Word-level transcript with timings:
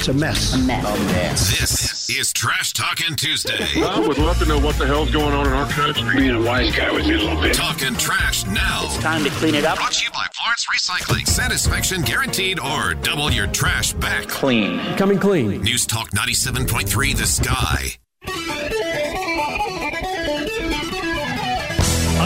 It's 0.00 0.08
a 0.08 0.14
mess. 0.14 0.54
A 0.54 0.58
mess. 0.60 0.82
A 0.82 1.04
mess. 1.12 1.60
This 1.60 2.08
is 2.08 2.32
Trash 2.32 2.72
Talking 2.72 3.16
Tuesday. 3.16 3.82
I 3.82 3.98
would 3.98 4.16
love 4.16 4.38
to 4.38 4.46
know 4.46 4.58
what 4.58 4.78
the 4.78 4.86
hell's 4.86 5.10
going 5.10 5.34
on 5.34 5.46
in 5.46 5.52
our 5.52 5.68
country. 5.68 6.16
Being 6.16 6.36
a 6.36 6.40
wise 6.40 6.74
guy 6.74 6.90
with 6.90 7.06
you 7.06 7.16
a 7.16 7.18
little 7.18 7.42
bit. 7.42 7.52
Talking 7.52 7.94
trash 7.96 8.46
now. 8.46 8.84
It's 8.84 8.96
time 8.96 9.22
to 9.24 9.30
clean 9.32 9.54
it 9.54 9.66
up. 9.66 9.76
Brought 9.76 9.92
to 9.92 10.04
you 10.06 10.10
by 10.10 10.26
Florence 10.32 10.66
Recycling. 10.74 11.28
Satisfaction 11.28 12.00
guaranteed 12.00 12.58
or 12.58 12.94
double 12.94 13.30
your 13.30 13.46
trash 13.48 13.92
back. 13.92 14.26
Clean. 14.26 14.80
Coming 14.96 15.18
clean. 15.18 15.60
News 15.60 15.84
Talk 15.84 16.08
97.3 16.12 17.18
The 17.18 17.26
Sky. 17.26 17.98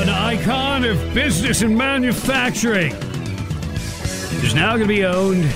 An 0.01 0.09
icon 0.09 0.85
of 0.85 1.13
business 1.13 1.63
and 1.63 1.77
manufacturing 1.77 2.95
is 4.45 4.55
now 4.55 4.77
going 4.77 4.87
to 4.87 4.95
be 4.95 5.05
owned 5.05 5.53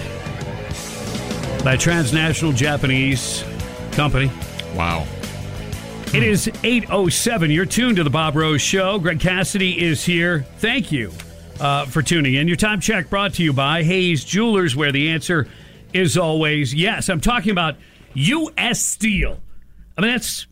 by 1.64 1.74
a 1.74 1.78
transnational 1.78 2.52
Japanese 2.52 3.44
company. 3.92 4.30
Wow. 4.74 5.06
It 6.14 6.22
is 6.22 6.46
8.07. 6.46 7.52
You're 7.52 7.66
tuned 7.66 7.96
to 7.96 8.04
the 8.04 8.10
Bob 8.10 8.34
Rose 8.36 8.62
Show. 8.62 8.98
Greg 8.98 9.20
Cassidy 9.20 9.82
is 9.84 10.04
here. 10.04 10.46
Thank 10.58 10.90
you 10.90 11.12
uh, 11.60 11.84
for 11.86 12.00
tuning 12.02 12.34
in. 12.34 12.48
Your 12.48 12.56
time 12.56 12.80
check 12.80 13.10
brought 13.10 13.34
to 13.34 13.42
you 13.42 13.52
by 13.52 13.82
Hayes 13.82 14.24
Jewelers, 14.24 14.74
where 14.74 14.92
the 14.92 15.10
answer 15.10 15.46
is 15.92 16.16
always 16.16 16.72
yes. 16.74 17.08
I'm 17.10 17.20
talking 17.20 17.50
about 17.50 17.76
U.S. 18.14 18.80
Steel. 18.80 19.38
I 19.96 20.00
mean, 20.00 20.10
that's 20.12 20.46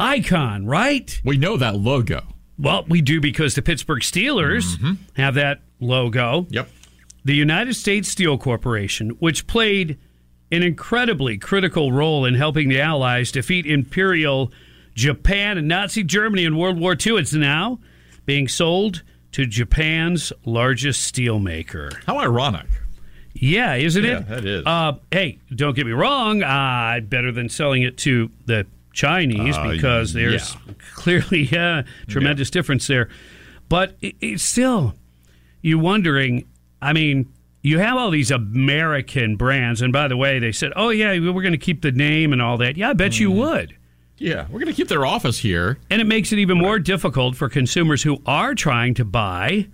icon, 0.00 0.64
right? 0.64 1.20
We 1.24 1.36
know 1.36 1.56
that 1.58 1.76
logo. 1.76 2.22
Well, 2.58 2.84
we 2.88 3.02
do 3.02 3.20
because 3.20 3.54
the 3.54 3.62
Pittsburgh 3.62 4.00
Steelers 4.02 4.76
Mm-hmm. 4.78 4.92
have 5.20 5.34
that 5.34 5.60
logo. 5.78 6.46
Yep. 6.48 6.70
The 7.24 7.34
United 7.34 7.74
States 7.74 8.08
Steel 8.08 8.38
Corporation, 8.38 9.10
which 9.18 9.46
played 9.46 9.98
an 10.52 10.62
incredibly 10.62 11.38
critical 11.38 11.92
role 11.92 12.24
in 12.24 12.34
helping 12.34 12.68
the 12.68 12.80
Allies 12.80 13.32
defeat 13.32 13.66
Imperial 13.66 14.52
Japan 14.94 15.58
and 15.58 15.68
Nazi 15.68 16.02
Germany 16.04 16.44
in 16.44 16.56
World 16.56 16.78
War 16.78 16.92
II, 16.94 17.16
it's 17.18 17.32
now 17.34 17.78
being 18.24 18.48
sold 18.48 19.02
to 19.32 19.44
Japan's 19.46 20.32
largest 20.44 21.12
steelmaker. 21.14 21.92
How 22.04 22.18
ironic. 22.18 22.66
Yeah, 23.34 23.74
isn't 23.74 24.02
Yeah, 24.04 24.18
it? 24.20 24.28
that 24.28 24.44
is. 24.46 24.64
Uh, 24.64 24.92
hey, 25.10 25.38
don't 25.54 25.76
get 25.76 25.84
me 25.84 25.92
wrong. 25.92 26.42
Uh, 26.42 27.00
better 27.02 27.30
than 27.32 27.48
selling 27.50 27.82
it 27.82 27.98
to 27.98 28.30
the 28.46 28.66
Chinese 28.94 29.56
Uh, 29.58 29.68
because 29.72 30.14
there's 30.14 30.54
yeah. 30.66 30.72
clearly 30.94 31.50
a 31.52 31.84
tremendous 32.06 32.48
difference 32.48 32.86
there. 32.86 33.10
But 33.68 33.96
it, 34.00 34.16
it's 34.22 34.42
still, 34.42 34.94
you're 35.60 35.78
wondering. 35.78 36.46
I 36.80 36.94
mean, 36.94 37.30
you 37.66 37.78
have 37.78 37.96
all 37.96 38.10
these 38.10 38.30
American 38.30 39.36
brands, 39.36 39.82
and 39.82 39.92
by 39.92 40.08
the 40.08 40.16
way, 40.16 40.38
they 40.38 40.52
said, 40.52 40.72
"Oh 40.76 40.90
yeah, 40.90 41.10
we're 41.18 41.42
going 41.42 41.52
to 41.52 41.58
keep 41.58 41.82
the 41.82 41.92
name 41.92 42.32
and 42.32 42.40
all 42.40 42.56
that." 42.58 42.76
Yeah, 42.76 42.90
I 42.90 42.92
bet 42.92 43.18
you 43.18 43.30
Mm-hmm. 43.30 43.38
would. 43.40 43.76
Yeah, 44.18 44.42
we're 44.50 44.60
going 44.60 44.66
to 44.68 44.72
keep 44.72 44.88
their 44.88 45.04
office 45.04 45.38
here. 45.38 45.78
And 45.90 46.00
it 46.00 46.06
makes 46.06 46.32
it 46.32 46.38
even 46.38 46.56
more 46.56 46.78
difficult 46.78 47.36
for 47.36 47.48
consumers 47.50 48.02
who 48.02 48.16
are 48.24 48.54
trying 48.54 48.94
to 48.94 49.04
buy 49.04 49.68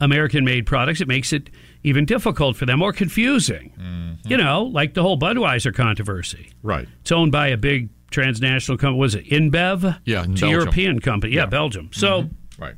American 0.00 0.44
made 0.44 0.66
products. 0.66 1.00
It 1.00 1.06
makes 1.06 1.32
it 1.32 1.50
even 1.84 2.04
difficult 2.04 2.56
for 2.56 2.66
them 2.66 2.82
or 2.82 2.92
confusing. 2.92 3.72
Mm-hmm. 3.78 4.28
You 4.28 4.38
know, 4.38 4.64
like 4.64 4.94
the 4.94 5.02
whole 5.02 5.16
Budweiser 5.18 5.72
controversy. 5.72 6.50
Right. 6.64 6.88
It's 7.02 7.12
owned 7.12 7.30
by 7.30 7.46
a 7.48 7.56
big 7.56 7.90
transnational 8.10 8.76
company. 8.76 8.98
Was 8.98 9.14
it 9.14 9.26
InBev? 9.26 10.00
Yeah, 10.04 10.24
in 10.24 10.32
It's 10.32 10.40
a 10.40 10.46
Belgium. 10.46 10.50
European 10.50 10.98
company. 11.00 11.34
Yeah, 11.34 11.42
Yeah. 11.42 11.46
Belgium. 11.46 11.90
So, 11.92 12.28
Right. 12.58 12.74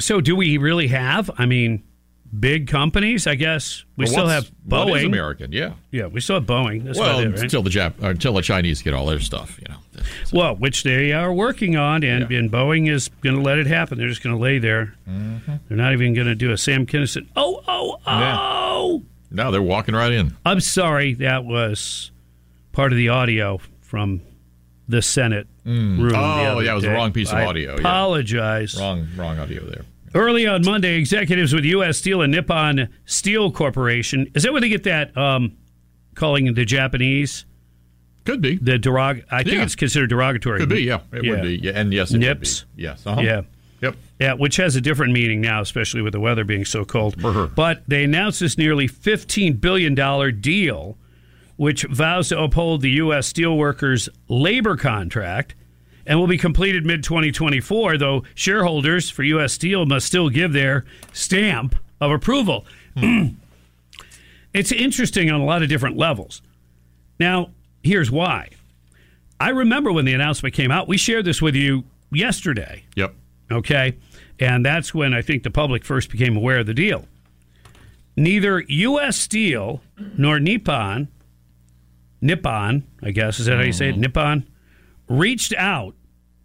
so 0.00 0.20
do 0.20 0.34
we 0.36 0.58
really 0.58 0.88
have? 0.88 1.30
I 1.38 1.46
mean, 1.46 1.82
big 2.38 2.66
companies. 2.68 3.26
I 3.26 3.34
guess 3.34 3.84
we 3.96 4.04
Well, 4.04 4.12
still 4.12 4.28
have 4.28 4.50
Boeing. 4.66 5.06
American, 5.06 5.52
yeah. 5.52 5.72
Yeah, 5.90 6.06
we 6.06 6.20
still 6.20 6.36
have 6.36 6.46
Boeing. 6.46 6.84
That's 6.84 6.98
well, 6.98 7.20
it, 7.20 7.28
right? 7.28 7.42
until 7.42 7.62
the 7.62 7.70
Jap- 7.70 8.02
until 8.02 8.32
the 8.34 8.42
Chinese 8.42 8.82
get 8.82 8.94
all 8.94 9.06
their 9.06 9.20
stuff, 9.20 9.58
you 9.60 9.72
know. 9.72 10.02
Well, 10.32 10.54
which 10.56 10.84
they 10.84 11.12
are 11.12 11.32
working 11.32 11.76
on, 11.76 12.04
and, 12.04 12.30
and 12.30 12.50
Boeing 12.50 12.88
is 12.88 13.08
going 13.22 13.34
to 13.34 13.42
let 13.42 13.58
it 13.58 13.66
happen. 13.66 13.98
They're 13.98 14.08
just 14.08 14.22
going 14.22 14.36
to 14.36 14.40
lay 14.40 14.58
there. 14.58 14.94
Mm-hmm. 15.08 15.52
They're 15.68 15.76
not 15.76 15.92
even 15.92 16.14
going 16.14 16.28
to 16.28 16.36
do 16.36 16.52
a 16.52 16.56
Sam 16.56 16.86
Kinison. 16.86 17.26
Oh, 17.34 17.62
oh, 17.66 17.98
oh! 18.06 19.02
No, 19.30 19.50
they're 19.50 19.60
walking 19.60 19.94
right 19.94 20.12
in. 20.12 20.36
I'm 20.46 20.60
sorry. 20.60 21.14
That 21.14 21.44
was 21.44 22.10
part 22.72 22.92
of 22.92 22.96
the 22.96 23.08
audio 23.08 23.60
from 23.80 24.20
the 24.88 25.02
Senate 25.02 25.46
room. 25.64 25.98
the 25.98 26.16
Oh, 26.16 26.60
yeah, 26.60 26.72
it 26.72 26.74
was 26.74 26.84
the 26.84 26.90
wrong 26.90 27.12
piece 27.12 27.30
of 27.30 27.38
I 27.38 27.44
audio, 27.46 27.72
yeah. 27.74 27.80
Apologize. 27.80 28.78
Wrong, 28.80 29.06
wrong 29.16 29.38
audio 29.38 29.64
there. 29.64 29.84
Early 30.14 30.46
on 30.46 30.64
Monday, 30.64 30.96
executives 30.96 31.52
with 31.54 31.64
U.S. 31.64 31.98
Steel 31.98 32.22
and 32.22 32.32
Nippon 32.32 32.88
Steel 33.04 33.50
Corporation. 33.50 34.30
Is 34.34 34.42
that 34.42 34.52
where 34.52 34.60
they 34.60 34.68
get 34.68 34.84
that 34.84 35.16
um, 35.16 35.56
calling 36.14 36.52
the 36.54 36.64
Japanese? 36.64 37.44
Could 38.24 38.40
be. 38.42 38.56
The 38.56 38.78
derog. 38.78 39.24
I 39.30 39.42
think 39.42 39.56
Yeah. 39.56 39.62
it's 39.62 39.74
considered 39.76 40.10
derogatory. 40.10 40.60
Could 40.60 40.68
be, 40.68 40.82
yeah. 40.82 41.00
It 41.12 41.28
would 41.28 41.42
be. 41.42 41.56
Yeah, 41.62 41.72
and 41.74 41.92
yes, 41.92 42.10
it 42.10 42.14
would 42.14 42.20
Nips. 42.20 42.64
be. 42.76 42.82
Yes. 42.82 43.06
Uh-huh. 43.06 43.20
Yeah. 43.20 43.40
Yep. 43.80 43.96
Yeah, 44.20 44.32
which 44.34 44.56
has 44.56 44.74
a 44.76 44.80
different 44.80 45.12
meaning 45.12 45.40
now, 45.40 45.60
especially 45.60 46.02
with 46.02 46.12
the 46.12 46.20
weather 46.20 46.44
being 46.44 46.64
so 46.64 46.84
cold. 46.84 47.14
But 47.54 47.82
they 47.86 48.02
announced 48.04 48.40
this 48.40 48.58
nearly 48.58 48.88
$15 48.88 49.60
billion 49.60 49.94
deal, 50.40 50.98
which 51.56 51.84
vows 51.84 52.28
to 52.30 52.40
uphold 52.42 52.80
the 52.82 52.90
U.S. 52.90 53.32
steelworkers' 53.32 54.08
labor 54.28 54.76
contract 54.76 55.54
and 56.08 56.18
will 56.18 56.26
be 56.26 56.38
completed 56.38 56.84
mid 56.86 57.04
2024, 57.04 57.98
though 57.98 58.24
shareholders 58.34 59.10
for 59.10 59.22
U.S. 59.22 59.52
Steel 59.52 59.84
must 59.84 60.06
still 60.06 60.30
give 60.30 60.54
their 60.54 60.86
stamp 61.12 61.76
of 62.00 62.10
approval. 62.10 62.64
it's 64.54 64.72
interesting 64.72 65.30
on 65.30 65.40
a 65.40 65.44
lot 65.44 65.62
of 65.62 65.68
different 65.68 65.98
levels. 65.98 66.40
Now, 67.20 67.50
here's 67.82 68.10
why. 68.10 68.48
I 69.38 69.50
remember 69.50 69.92
when 69.92 70.06
the 70.06 70.14
announcement 70.14 70.54
came 70.54 70.70
out, 70.70 70.88
we 70.88 70.96
shared 70.96 71.26
this 71.26 71.42
with 71.42 71.54
you 71.54 71.84
yesterday. 72.10 72.84
Yep. 72.96 73.14
Okay. 73.52 73.96
And 74.40 74.64
that's 74.64 74.94
when 74.94 75.12
I 75.12 75.20
think 75.20 75.42
the 75.42 75.50
public 75.50 75.84
first 75.84 76.10
became 76.10 76.36
aware 76.36 76.60
of 76.60 76.66
the 76.66 76.74
deal. 76.74 77.06
Neither 78.16 78.60
U.S. 78.60 79.16
Steel 79.16 79.82
nor 80.16 80.40
Nippon, 80.40 81.08
Nippon, 82.20 82.84
I 83.02 83.10
guess, 83.10 83.38
is 83.38 83.46
that 83.46 83.58
how 83.58 83.62
you 83.62 83.72
say 83.72 83.90
it? 83.90 83.92
Mm-hmm. 83.92 84.00
Nippon, 84.00 84.48
reached 85.08 85.54
out 85.54 85.94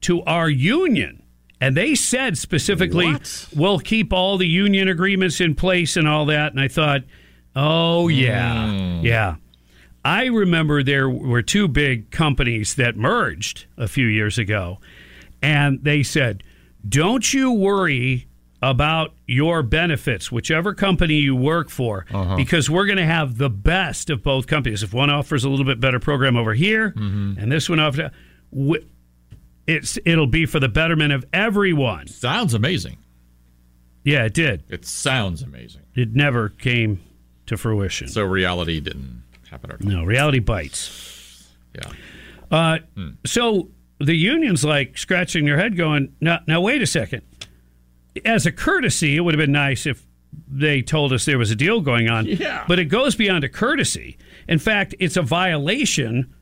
to 0.04 0.22
our 0.24 0.50
union. 0.50 1.24
And 1.60 1.78
they 1.78 1.96
said 1.96 2.38
specifically, 2.38 3.16
we'll 3.56 3.80
keep 3.80 4.12
all 4.12 4.38
the 4.38 4.48
union 4.48 4.90
agreements 4.90 5.40
in 5.40 5.56
place 5.56 5.96
and 5.96 6.08
all 6.08 6.26
that. 6.26 6.52
And 6.52 6.60
I 6.60 6.68
thought, 6.68 7.04
oh, 7.56 8.10
yeah, 8.10 8.70
hmm. 8.70 9.06
yeah. 9.06 9.36
I 10.06 10.26
remember 10.26 10.84
there 10.84 11.10
were 11.10 11.42
two 11.42 11.68
big 11.68 12.12
companies 12.12 12.76
that 12.76 12.98
merged 12.98 13.66
a 13.78 13.88
few 13.88 14.06
years 14.08 14.38
ago, 14.38 14.80
and 15.42 15.82
they 15.84 16.04
said, 16.04 16.44
Don't 16.88 17.34
you 17.34 17.54
worry 17.54 18.28
about 18.62 19.14
your 19.28 19.64
benefits, 19.64 20.32
whichever 20.32 20.74
company 20.74 21.16
you 21.16 21.36
work 21.36 21.70
for, 21.70 22.06
uh-huh. 22.14 22.36
because 22.36 22.70
we're 22.70 22.86
going 22.86 22.98
to 22.98 23.06
have 23.06 23.38
the 23.38 23.50
best 23.50 24.10
of 24.10 24.24
both 24.24 24.48
companies. 24.48 24.84
If 24.84 24.94
one 24.94 25.10
offers 25.10 25.44
a 25.44 25.50
little 25.50 25.66
bit 25.66 25.80
better 25.80 26.00
program 26.00 26.36
over 26.36 26.54
here, 26.54 26.92
mm-hmm. 26.92 27.40
and 27.40 27.52
this 27.52 27.70
one 27.70 27.80
offers, 27.80 28.12
it's 29.68 29.98
it'll 30.06 30.28
be 30.28 30.46
for 30.46 30.60
the 30.60 30.70
betterment 30.70 31.14
of 31.14 31.26
everyone. 31.34 32.08
Sounds 32.08 32.54
amazing. 32.54 32.98
Yeah, 34.04 34.26
it 34.26 34.34
did. 34.34 34.64
It 34.70 34.86
sounds 34.86 35.42
amazing. 35.42 35.82
It 35.96 36.14
never 36.14 36.50
came 36.50 37.02
to 37.46 37.56
fruition. 37.58 38.08
So 38.10 38.24
reality 38.24 38.80
didn't 38.82 39.24
happen. 39.50 39.78
No, 39.82 40.04
reality 40.04 40.40
bites. 40.40 41.50
Yeah. 41.74 41.92
Uh, 42.52 42.78
So 43.26 43.70
the 44.00 44.16
union's 44.16 44.66
like 44.66 44.98
scratching 44.98 45.46
their 45.46 45.58
head, 45.58 45.78
going, 45.78 46.14
"Now, 46.20 46.40
now, 46.48 46.60
wait 46.62 46.82
a 46.82 46.86
second. 46.88 47.22
As 48.26 48.46
a 48.46 48.52
courtesy, 48.52 49.16
it 49.16 49.22
would 49.22 49.34
have 49.34 49.40
been 49.40 49.52
nice 49.54 49.86
if 49.86 50.06
they 50.48 50.82
told 50.82 51.14
us 51.14 51.26
there 51.26 51.38
was 51.38 51.52
a 51.52 51.56
deal 51.56 51.80
going 51.82 52.10
on. 52.10 52.26
Yeah. 52.26 52.66
But 52.68 52.80
it 52.80 52.86
goes 52.86 53.16
beyond 53.16 53.44
a 53.44 53.50
courtesy. 53.50 54.18
In 54.48 54.60
fact, 54.60 54.94
it's 55.00 55.16
a 55.16 55.22
violation 55.22 56.33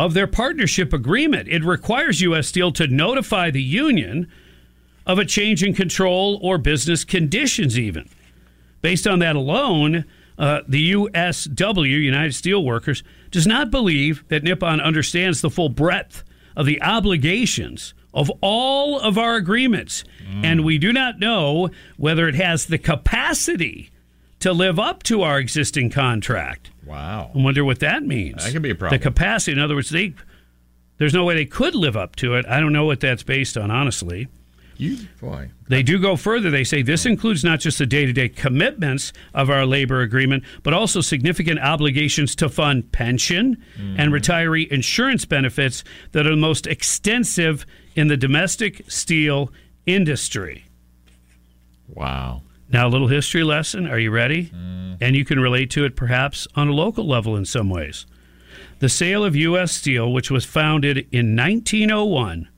of 0.00 0.14
their 0.14 0.26
partnership 0.26 0.94
agreement. 0.94 1.46
It 1.46 1.62
requires 1.62 2.22
U.S. 2.22 2.48
Steel 2.48 2.72
to 2.72 2.86
notify 2.86 3.50
the 3.50 3.62
union 3.62 4.26
of 5.06 5.18
a 5.18 5.26
change 5.26 5.62
in 5.62 5.74
control 5.74 6.40
or 6.42 6.56
business 6.56 7.04
conditions, 7.04 7.78
even. 7.78 8.08
Based 8.80 9.06
on 9.06 9.18
that 9.18 9.36
alone, 9.36 10.06
uh, 10.38 10.62
the 10.66 10.92
USW, 10.92 12.02
United 12.02 12.32
Steelworkers, 12.32 13.02
does 13.30 13.46
not 13.46 13.70
believe 13.70 14.24
that 14.28 14.42
Nippon 14.42 14.80
understands 14.80 15.42
the 15.42 15.50
full 15.50 15.68
breadth 15.68 16.24
of 16.56 16.64
the 16.64 16.80
obligations 16.80 17.92
of 18.14 18.30
all 18.40 18.98
of 18.98 19.18
our 19.18 19.34
agreements. 19.34 20.02
And 20.42 20.64
we 20.64 20.78
do 20.78 20.94
not 20.94 21.18
know 21.18 21.68
whether 21.98 22.26
it 22.26 22.36
has 22.36 22.66
the 22.66 22.78
capacity 22.78 23.90
to 24.38 24.54
live 24.54 24.78
up 24.78 25.02
to 25.04 25.20
our 25.20 25.38
existing 25.38 25.90
contract. 25.90 26.69
Wow. 26.86 27.30
I 27.34 27.38
wonder 27.38 27.64
what 27.64 27.80
that 27.80 28.02
means. 28.02 28.44
That 28.44 28.52
could 28.52 28.62
be 28.62 28.70
a 28.70 28.74
problem. 28.74 28.98
The 28.98 29.02
capacity, 29.02 29.52
in 29.52 29.58
other 29.58 29.74
words, 29.74 29.90
they 29.90 30.14
there's 30.98 31.14
no 31.14 31.24
way 31.24 31.34
they 31.34 31.46
could 31.46 31.74
live 31.74 31.96
up 31.96 32.16
to 32.16 32.34
it. 32.34 32.46
I 32.46 32.60
don't 32.60 32.72
know 32.72 32.84
what 32.84 33.00
that's 33.00 33.22
based 33.22 33.56
on, 33.56 33.70
honestly. 33.70 34.28
You 34.80 34.96
boy. 35.20 35.50
They 35.68 35.82
do 35.82 35.98
go 35.98 36.16
further. 36.16 36.50
They 36.50 36.64
say 36.64 36.80
this 36.80 37.04
includes 37.04 37.44
not 37.44 37.60
just 37.60 37.78
the 37.78 37.86
day 37.86 38.06
to 38.06 38.14
day 38.14 38.30
commitments 38.30 39.12
of 39.34 39.50
our 39.50 39.66
labor 39.66 40.00
agreement, 40.00 40.42
but 40.62 40.72
also 40.72 41.02
significant 41.02 41.60
obligations 41.60 42.34
to 42.36 42.48
fund 42.48 42.90
pension 42.90 43.62
and 43.76 44.10
mm. 44.10 44.18
retiree 44.18 44.68
insurance 44.68 45.26
benefits 45.26 45.84
that 46.12 46.26
are 46.26 46.30
the 46.30 46.36
most 46.36 46.66
extensive 46.66 47.66
in 47.94 48.08
the 48.08 48.16
domestic 48.16 48.90
steel 48.90 49.52
industry. 49.84 50.64
Wow. 51.88 52.40
Now, 52.72 52.86
a 52.86 52.90
little 52.90 53.08
history 53.08 53.42
lesson. 53.42 53.86
Are 53.86 53.98
you 53.98 54.10
ready? 54.10 54.50
And 55.02 55.16
you 55.16 55.24
can 55.24 55.40
relate 55.40 55.70
to 55.70 55.84
it 55.84 55.96
perhaps 55.96 56.46
on 56.54 56.68
a 56.68 56.72
local 56.72 57.06
level 57.06 57.34
in 57.36 57.44
some 57.46 57.70
ways. 57.70 58.06
The 58.80 58.88
sale 58.88 59.24
of 59.24 59.34
U.S. 59.34 59.72
Steel, 59.72 60.12
which 60.12 60.30
was 60.30 60.44
founded 60.44 60.98
in 61.10 61.34
1901 61.36 62.48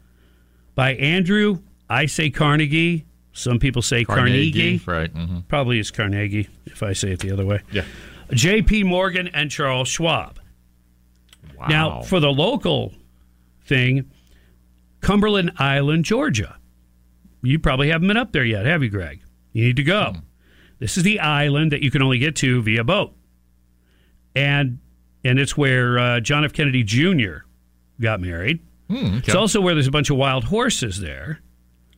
by 0.75 0.95
Andrew, 0.95 1.59
I 1.89 2.07
say 2.07 2.31
Carnegie. 2.31 3.07
Some 3.33 3.59
people 3.59 3.81
say 3.83 4.05
Carnegie. 4.05 4.81
Right. 4.87 5.11
hmm 5.11 5.41
Probably 5.49 5.79
is 5.79 5.91
Carnegie 5.91 6.49
if 6.67 6.83
I 6.83 6.93
say 6.93 7.13
it 7.13 7.21
the 7.21 7.31
other 7.33 7.47
way. 7.47 7.61
Yeah. 7.73 7.85
J.P. 8.33 8.85
Morgan 8.85 9.29
and 9.29 9.51
Charles 9.51 9.89
Schwab. 9.89 10.39
Wow. 11.59 11.67
Now, 11.69 12.03
for 12.03 12.19
the 12.21 12.31
local 12.33 12.93
thing, 13.65 14.11
Cumberland 15.01 15.53
Island, 15.59 16.05
Georgia. 16.05 16.57
You 17.43 17.59
probably 17.59 17.89
haven't 17.91 18.09
been 18.09 18.17
up 18.17 18.33
there 18.33 18.45
yet, 18.45 18.67
have 18.67 18.83
you, 18.83 18.89
Greg? 18.89 19.21
You 19.53 19.65
need 19.65 19.77
to 19.77 19.83
go. 19.83 20.15
This 20.79 20.97
is 20.97 21.03
the 21.05 21.21
island 21.21 21.73
that 21.73 21.83
you 21.83 21.91
can 21.91 22.03
only 22.03 22.19
get 22.19 22.35
to 22.37 22.63
via 22.63 22.83
boat, 22.85 23.15
and 24.35 24.79
and 25.25 25.39
it's 25.39 25.57
where 25.57 25.99
uh, 25.99 26.21
John 26.21 26.45
F. 26.45 26.53
Kennedy 26.53 26.83
Jr. 26.83 27.45
got 28.01 28.21
married. 28.21 28.61
Hmm, 28.89 29.19
It's 29.19 29.35
also 29.35 29.61
where 29.61 29.75
there's 29.75 29.87
a 29.87 29.91
bunch 29.93 30.11
of 30.11 30.17
wild 30.17 30.45
horses 30.45 30.99
there. 31.01 31.41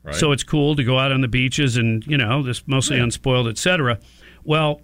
Right. 0.02 0.14
So 0.14 0.32
it's 0.32 0.42
cool 0.44 0.76
to 0.76 0.84
go 0.84 0.98
out 0.98 1.10
on 1.12 1.22
the 1.22 1.28
beaches 1.28 1.78
and, 1.78 2.06
you 2.06 2.18
know, 2.18 2.42
this 2.42 2.62
mostly 2.68 3.00
unspoiled, 3.00 3.48
etc. 3.48 3.98
Well, 4.44 4.82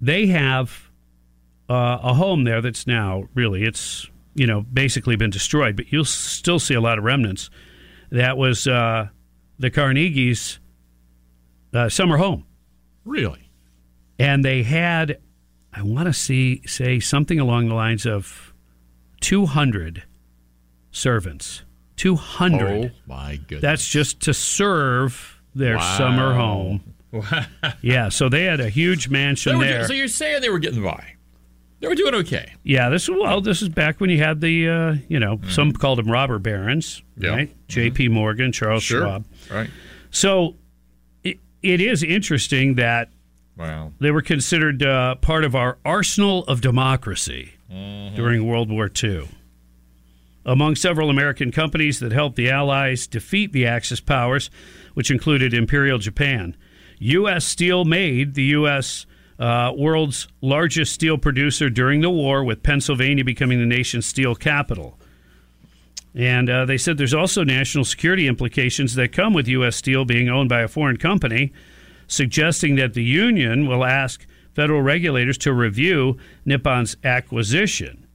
they 0.00 0.26
have 0.28 0.88
uh, 1.68 1.98
a 2.02 2.14
home 2.14 2.44
there 2.44 2.60
that's 2.62 2.86
now 2.86 3.24
really, 3.34 3.62
it's, 3.64 4.08
you 4.34 4.46
know, 4.46 4.62
basically 4.62 5.16
been 5.16 5.30
destroyed, 5.30 5.76
but 5.76 5.92
you'll 5.92 6.04
still 6.06 6.58
see 6.58 6.74
a 6.74 6.80
lot 6.80 6.96
of 6.96 7.04
remnants. 7.04 7.50
That 8.10 8.36
was 8.38 8.66
uh, 8.66 9.08
the 9.58 9.70
Carnegie's 9.70 10.58
uh, 11.76 11.88
summer 11.88 12.16
home. 12.16 12.44
really. 13.04 13.50
And 14.18 14.42
they 14.44 14.62
had, 14.62 15.18
I 15.74 15.82
want 15.82 16.06
to 16.06 16.12
see, 16.12 16.62
say 16.66 16.98
something 17.00 17.38
along 17.38 17.68
the 17.68 17.74
lines 17.74 18.06
of 18.06 18.54
200 19.20 20.04
servants. 20.90 21.62
200. 21.96 22.62
Oh 22.86 22.90
my 23.06 23.36
goodness. 23.36 23.62
That's 23.62 23.88
just 23.88 24.20
to 24.22 24.34
serve 24.34 25.40
their 25.54 25.76
Wow. 25.76 25.98
summer 25.98 26.34
home. 26.34 26.94
yeah, 27.80 28.08
so 28.10 28.28
they 28.28 28.44
had 28.44 28.60
a 28.60 28.68
huge 28.68 29.08
mansion 29.08 29.58
there. 29.58 29.86
so 29.86 29.92
you're 29.94 30.08
saying 30.08 30.42
they 30.42 30.50
were 30.50 30.58
getting 30.58 30.82
by? 30.82 31.12
They 31.80 31.88
were 31.88 31.94
doing 31.94 32.14
okay. 32.16 32.52
yeah, 32.62 32.88
this 32.88 33.04
is 33.04 33.10
well, 33.10 33.40
this 33.40 33.62
is 33.62 33.68
back 33.68 34.00
when 34.00 34.10
you 34.10 34.18
had 34.18 34.40
the 34.40 34.68
uh, 34.68 34.94
you 35.08 35.18
know, 35.20 35.40
some 35.48 35.72
called 35.72 35.98
them 35.98 36.10
robber 36.10 36.38
barons, 36.38 37.02
Mm-hmm. 37.18 37.22
Yeah. 37.24 37.28
Mm-hmm. 37.30 37.36
right? 37.38 37.68
J.P. 37.68 38.08
Morgan, 38.08 38.52
Charles 38.52 38.82
Schwab. 38.82 39.24
Right. 39.50 39.70
So 40.10 40.56
it, 41.62 41.80
is 41.80 42.02
interesting 42.02 42.74
that 42.74 43.10
Wow. 43.56 43.92
they 44.00 44.10
were 44.10 44.22
considered 44.22 44.82
uh, 44.82 45.14
part 45.16 45.44
of 45.44 45.54
our 45.54 45.78
arsenal 45.84 46.44
of 46.44 46.60
democracy 46.60 47.52
during 48.14 48.46
World 48.46 48.70
War 48.70 48.90
II. 49.02 49.28
Among 50.44 50.76
several 50.76 51.10
American 51.10 51.50
companies 51.50 51.98
that 52.00 52.12
helped 52.12 52.36
the 52.36 52.50
Allies 52.50 53.06
defeat 53.06 53.52
the 53.52 53.66
Axis 53.66 54.00
powers, 54.00 54.48
which 54.94 55.10
included 55.10 55.52
Imperial 55.52 55.98
Japan, 55.98 56.56
U.S. 56.98 57.44
Steel 57.44 57.84
made 57.84 58.34
the 58.34 58.44
U.S. 58.44 59.06
Uh, 59.38 59.72
world's 59.76 60.28
largest 60.40 60.92
steel 60.92 61.18
producer 61.18 61.68
during 61.68 62.00
the 62.00 62.10
war, 62.10 62.44
with 62.44 62.62
Pennsylvania 62.62 63.24
becoming 63.24 63.58
the 63.58 63.66
nation's 63.66 64.06
steel 64.06 64.34
capital. 64.36 64.98
And 66.16 66.48
uh, 66.48 66.64
they 66.64 66.78
said 66.78 66.96
there's 66.96 67.12
also 67.14 67.44
national 67.44 67.84
security 67.84 68.26
implications 68.26 68.94
that 68.94 69.12
come 69.12 69.34
with 69.34 69.46
U.S. 69.48 69.76
Steel 69.76 70.06
being 70.06 70.28
owned 70.30 70.48
by 70.48 70.62
a 70.62 70.68
foreign 70.68 70.96
company, 70.96 71.52
suggesting 72.08 72.76
that 72.76 72.94
the 72.94 73.04
union 73.04 73.66
will 73.68 73.84
ask 73.84 74.26
federal 74.54 74.80
regulators 74.80 75.36
to 75.38 75.52
review 75.52 76.16
Nippon's 76.46 76.96
acquisition. 77.04 78.06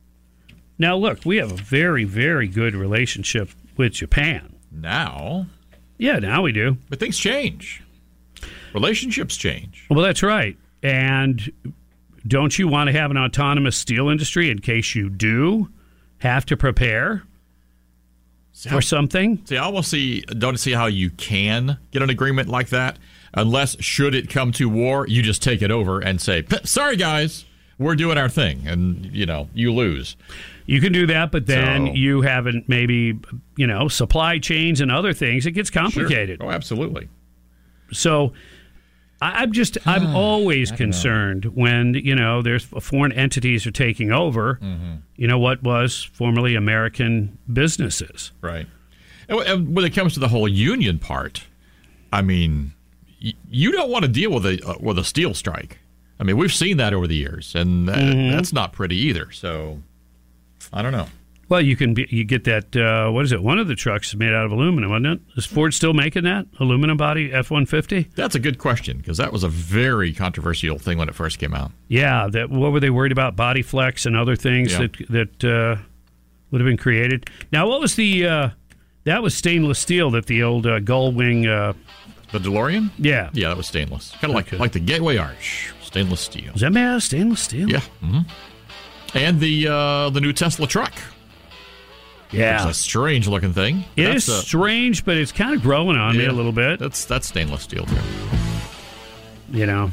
Now, 0.79 0.97
look, 0.97 1.23
we 1.25 1.37
have 1.37 1.51
a 1.51 1.55
very, 1.55 2.03
very 2.03 2.47
good 2.47 2.73
relationship 2.75 3.51
with 3.77 3.93
Japan. 3.93 4.55
Now, 4.71 5.45
Yeah, 5.99 6.17
now 6.17 6.41
we 6.41 6.51
do. 6.51 6.77
but 6.89 6.99
things 6.99 7.19
change. 7.19 7.83
Relationships 8.73 9.37
change. 9.37 9.85
Well, 9.91 10.01
that's 10.03 10.23
right. 10.23 10.57
And 10.81 11.51
don't 12.25 12.57
you 12.57 12.67
want 12.67 12.87
to 12.87 12.93
have 12.93 13.11
an 13.11 13.17
autonomous 13.17 13.77
steel 13.77 14.09
industry 14.09 14.49
in 14.49 14.57
case 14.59 14.95
you 14.95 15.09
do 15.11 15.69
have 16.19 16.45
to 16.47 16.57
prepare 16.57 17.23
for 18.69 18.81
something? 18.81 19.41
See, 19.45 19.57
I 19.57 19.63
almost 19.63 19.89
see 19.89 20.21
don't 20.21 20.57
see 20.59 20.71
how 20.73 20.85
you 20.87 21.09
can 21.11 21.77
get 21.91 22.01
an 22.01 22.09
agreement 22.09 22.49
like 22.49 22.69
that 22.69 22.97
unless 23.33 23.81
should 23.81 24.13
it 24.13 24.29
come 24.29 24.51
to 24.53 24.67
war, 24.67 25.07
you 25.07 25.21
just 25.21 25.41
take 25.41 25.61
it 25.61 25.71
over 25.71 25.99
and 25.99 26.19
say, 26.19 26.43
"Sorry 26.63 26.97
guys, 26.97 27.45
we're 27.77 27.95
doing 27.95 28.17
our 28.17 28.29
thing," 28.29 28.67
and 28.67 29.05
you 29.13 29.25
know 29.25 29.49
you 29.53 29.73
lose. 29.73 30.15
You 30.65 30.79
can 30.79 30.93
do 30.93 31.05
that, 31.07 31.31
but 31.31 31.47
then 31.47 31.87
So- 31.87 31.93
you 31.93 32.21
haven't 32.21 32.69
maybe, 32.69 33.17
you 33.57 33.67
know, 33.67 33.87
supply 33.87 34.37
chains 34.39 34.79
and 34.79 34.91
other 34.91 35.11
things. 35.13 35.45
It 35.45 35.51
gets 35.51 35.69
complicated. 35.69 36.39
Oh, 36.41 36.49
absolutely. 36.49 37.07
So 37.91 38.31
I'm 39.21 39.51
just, 39.51 39.77
I'm 39.85 40.15
always 40.15 40.71
concerned 40.71 41.45
when, 41.45 41.93
you 41.93 42.15
know, 42.15 42.41
there's 42.41 42.63
foreign 42.65 43.11
entities 43.11 43.67
are 43.67 43.71
taking 43.71 44.11
over, 44.11 44.55
Mm-hmm. 44.55 44.95
you 45.15 45.27
know, 45.27 45.37
what 45.37 45.61
was 45.61 46.03
formerly 46.03 46.55
American 46.55 47.37
businesses. 47.51 48.31
Right. 48.41 48.65
And 49.29 49.75
when 49.75 49.85
it 49.85 49.91
comes 49.91 50.13
to 50.15 50.19
the 50.19 50.27
whole 50.29 50.47
union 50.47 50.97
part, 50.99 51.45
I 52.11 52.21
mean, 52.21 52.73
you 53.19 53.71
don't 53.71 53.89
want 53.91 54.03
to 54.05 54.09
deal 54.11 54.31
with 54.31 54.45
a 54.45 54.59
uh, 54.67 54.73
with 54.79 54.97
a 54.97 55.03
steel 55.03 55.33
strike. 55.35 55.77
I 56.19 56.23
mean, 56.23 56.35
we've 56.37 56.53
seen 56.53 56.77
that 56.77 56.93
over 56.93 57.07
the 57.07 57.15
years, 57.15 57.53
and 57.55 57.87
that, 57.87 57.97
Mm-hmm. 57.97 58.31
that's 58.35 58.51
not 58.51 58.73
pretty 58.73 58.95
either. 58.97 59.31
So, 59.31 59.81
I 60.73 60.81
don't 60.81 60.91
know. 60.91 61.07
Well, 61.51 61.59
you 61.59 61.75
can 61.75 61.93
be, 61.93 62.07
you 62.09 62.23
get 62.23 62.45
that, 62.45 62.73
uh, 62.77 63.11
what 63.11 63.25
is 63.25 63.33
it? 63.33 63.43
One 63.43 63.59
of 63.59 63.67
the 63.67 63.75
trucks 63.75 64.07
is 64.07 64.15
made 64.15 64.31
out 64.33 64.45
of 64.45 64.53
aluminum, 64.53 64.89
wasn't 64.89 65.07
it? 65.07 65.19
Is 65.35 65.45
Ford 65.45 65.73
still 65.73 65.93
making 65.93 66.23
that? 66.23 66.45
Aluminum 66.61 66.95
body 66.95 67.33
F 67.33 67.51
150? 67.51 68.09
That's 68.15 68.35
a 68.35 68.39
good 68.39 68.57
question 68.57 68.95
because 68.99 69.17
that 69.17 69.33
was 69.33 69.43
a 69.43 69.49
very 69.49 70.13
controversial 70.13 70.79
thing 70.79 70.97
when 70.97 71.09
it 71.09 71.13
first 71.13 71.39
came 71.39 71.53
out. 71.53 71.73
Yeah. 71.89 72.29
That, 72.31 72.49
what 72.51 72.71
were 72.71 72.79
they 72.79 72.89
worried 72.89 73.11
about? 73.11 73.35
Body 73.35 73.63
flex 73.63 74.05
and 74.05 74.15
other 74.15 74.37
things 74.37 74.71
Yeah. 74.71 74.87
that, 75.09 75.09
that 75.41 75.43
uh, 75.43 75.81
would 76.51 76.61
have 76.61 76.65
been 76.65 76.77
created. 76.77 77.29
Now, 77.51 77.67
what 77.67 77.81
was 77.81 77.95
the, 77.95 78.25
uh, 78.25 78.49
that 79.03 79.21
was 79.21 79.35
stainless 79.35 79.77
steel 79.77 80.09
that 80.11 80.27
the 80.27 80.43
old 80.43 80.65
uh, 80.65 80.79
gull 80.79 81.11
wing, 81.11 81.47
uh, 81.47 81.73
The 82.31 82.39
DeLorean? 82.39 82.91
yeah. 82.97 83.29
Yeah, 83.33 83.49
that 83.49 83.57
was 83.57 83.67
stainless. 83.67 84.11
Kind 84.21 84.31
of 84.31 84.35
like 84.35 84.47
Okay. 84.47 84.57
like 84.57 84.71
the 84.71 84.79
Gateway 84.79 85.17
Arch, 85.17 85.73
stainless 85.83 86.21
steel. 86.21 86.53
Was 86.53 86.61
that 86.61 86.71
made 86.71 86.85
out 86.85 86.95
of 86.95 87.03
stainless 87.03 87.41
steel? 87.41 87.69
Yeah. 87.69 87.81
hmm 87.99 88.19
And 89.13 89.41
the 89.41 89.67
uh, 89.67 90.09
the 90.11 90.21
new 90.21 90.31
Tesla 90.31 90.65
truck. 90.65 90.93
Yeah. 92.31 92.67
It's 92.67 92.77
a 92.77 92.81
strange 92.81 93.27
looking 93.27 93.53
thing. 93.53 93.83
It 93.95 94.05
That's 94.05 94.27
is 94.27 94.39
a- 94.39 94.41
strange, 94.41 95.03
but 95.05 95.17
it's 95.17 95.31
kind 95.31 95.53
of 95.55 95.61
growing 95.61 95.97
on 95.97 96.17
me 96.17 96.25
a 96.25 96.31
little 96.31 96.51
bit. 96.53 96.79
That's 96.79 97.05
that's 97.05 97.27
stainless 97.27 97.63
steel 97.63 97.85
too. 97.85 97.95
You 99.51 99.65
know, 99.65 99.91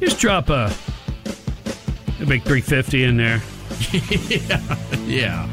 just 0.00 0.18
drop 0.18 0.50
a 0.50 0.72
A 2.20 2.26
big 2.26 2.42
350 2.42 3.04
in 3.04 3.16
there. 3.16 3.40
yeah. 4.28 4.60
Yeah. 5.06 5.48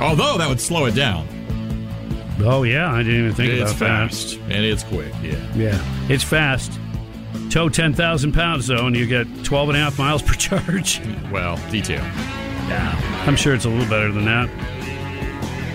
Although 0.00 0.38
that 0.38 0.48
would 0.48 0.60
slow 0.60 0.84
it 0.86 0.94
down. 0.94 1.26
Oh, 2.40 2.62
yeah. 2.62 2.92
I 2.92 3.02
didn't 3.02 3.18
even 3.20 3.34
think 3.34 3.52
it's 3.52 3.72
about 3.72 4.10
fast 4.10 4.38
and 4.48 4.64
it's 4.64 4.84
quick. 4.84 5.12
Yeah. 5.22 5.54
Yeah. 5.56 6.06
It's 6.08 6.22
fast. 6.22 6.72
Tow 7.50 7.68
10,000 7.68 8.32
pounds, 8.32 8.66
though, 8.68 8.86
and 8.86 8.94
you 8.96 9.06
get 9.06 9.26
12 9.44 9.70
and 9.70 9.78
a 9.78 9.80
half 9.80 9.98
miles 9.98 10.22
per 10.22 10.34
charge. 10.34 11.00
Well, 11.32 11.58
detail. 11.70 12.04
Yeah. 12.68 13.24
I'm 13.26 13.36
sure 13.36 13.54
it's 13.54 13.64
a 13.64 13.68
little 13.68 13.88
better 13.88 14.12
than 14.12 14.24
that. 14.26 14.48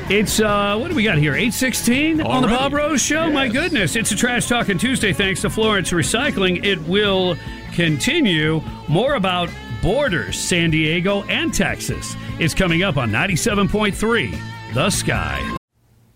It's, 0.10 0.40
uh, 0.40 0.78
what 0.78 0.90
do 0.90 0.96
we 0.96 1.04
got 1.04 1.18
here? 1.18 1.32
816 1.34 2.22
on 2.22 2.42
the 2.42 2.48
Bob 2.50 2.74
Rose 2.74 3.02
Show? 3.02 3.32
My 3.32 3.48
goodness. 3.48 3.96
It's 3.96 4.12
a 4.12 4.16
Trash 4.16 4.48
Talking 4.48 4.78
Tuesday 4.78 5.14
thanks 5.14 5.42
to 5.42 5.50
Florence 5.50 5.92
Recycling. 5.92 6.64
It 6.66 6.80
will 6.88 7.38
continue. 7.72 8.62
More 8.88 9.16
about 9.16 9.50
borders, 9.82 10.38
San 10.38 10.72
Diego 10.72 11.24
and 11.24 11.54
Texas. 11.54 12.16
It's 12.38 12.54
coming 12.54 12.84
up 12.84 12.98
on 12.98 13.12
97.3 13.12 14.74
The 14.74 14.90
Sky. 14.90 15.56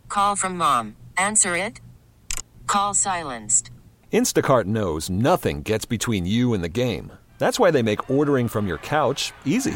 Call 0.09 0.35
from 0.35 0.57
mom. 0.57 0.95
Answer 1.17 1.55
it. 1.55 1.79
Call 2.67 2.93
silenced. 2.93 3.71
Instacart 4.11 4.65
knows 4.65 5.09
nothing 5.09 5.61
gets 5.61 5.85
between 5.85 6.25
you 6.25 6.53
and 6.53 6.63
the 6.63 6.69
game. 6.69 7.11
That's 7.39 7.59
why 7.59 7.71
they 7.71 7.81
make 7.83 8.09
ordering 8.09 8.47
from 8.47 8.67
your 8.67 8.79
couch 8.79 9.31
easy. 9.45 9.75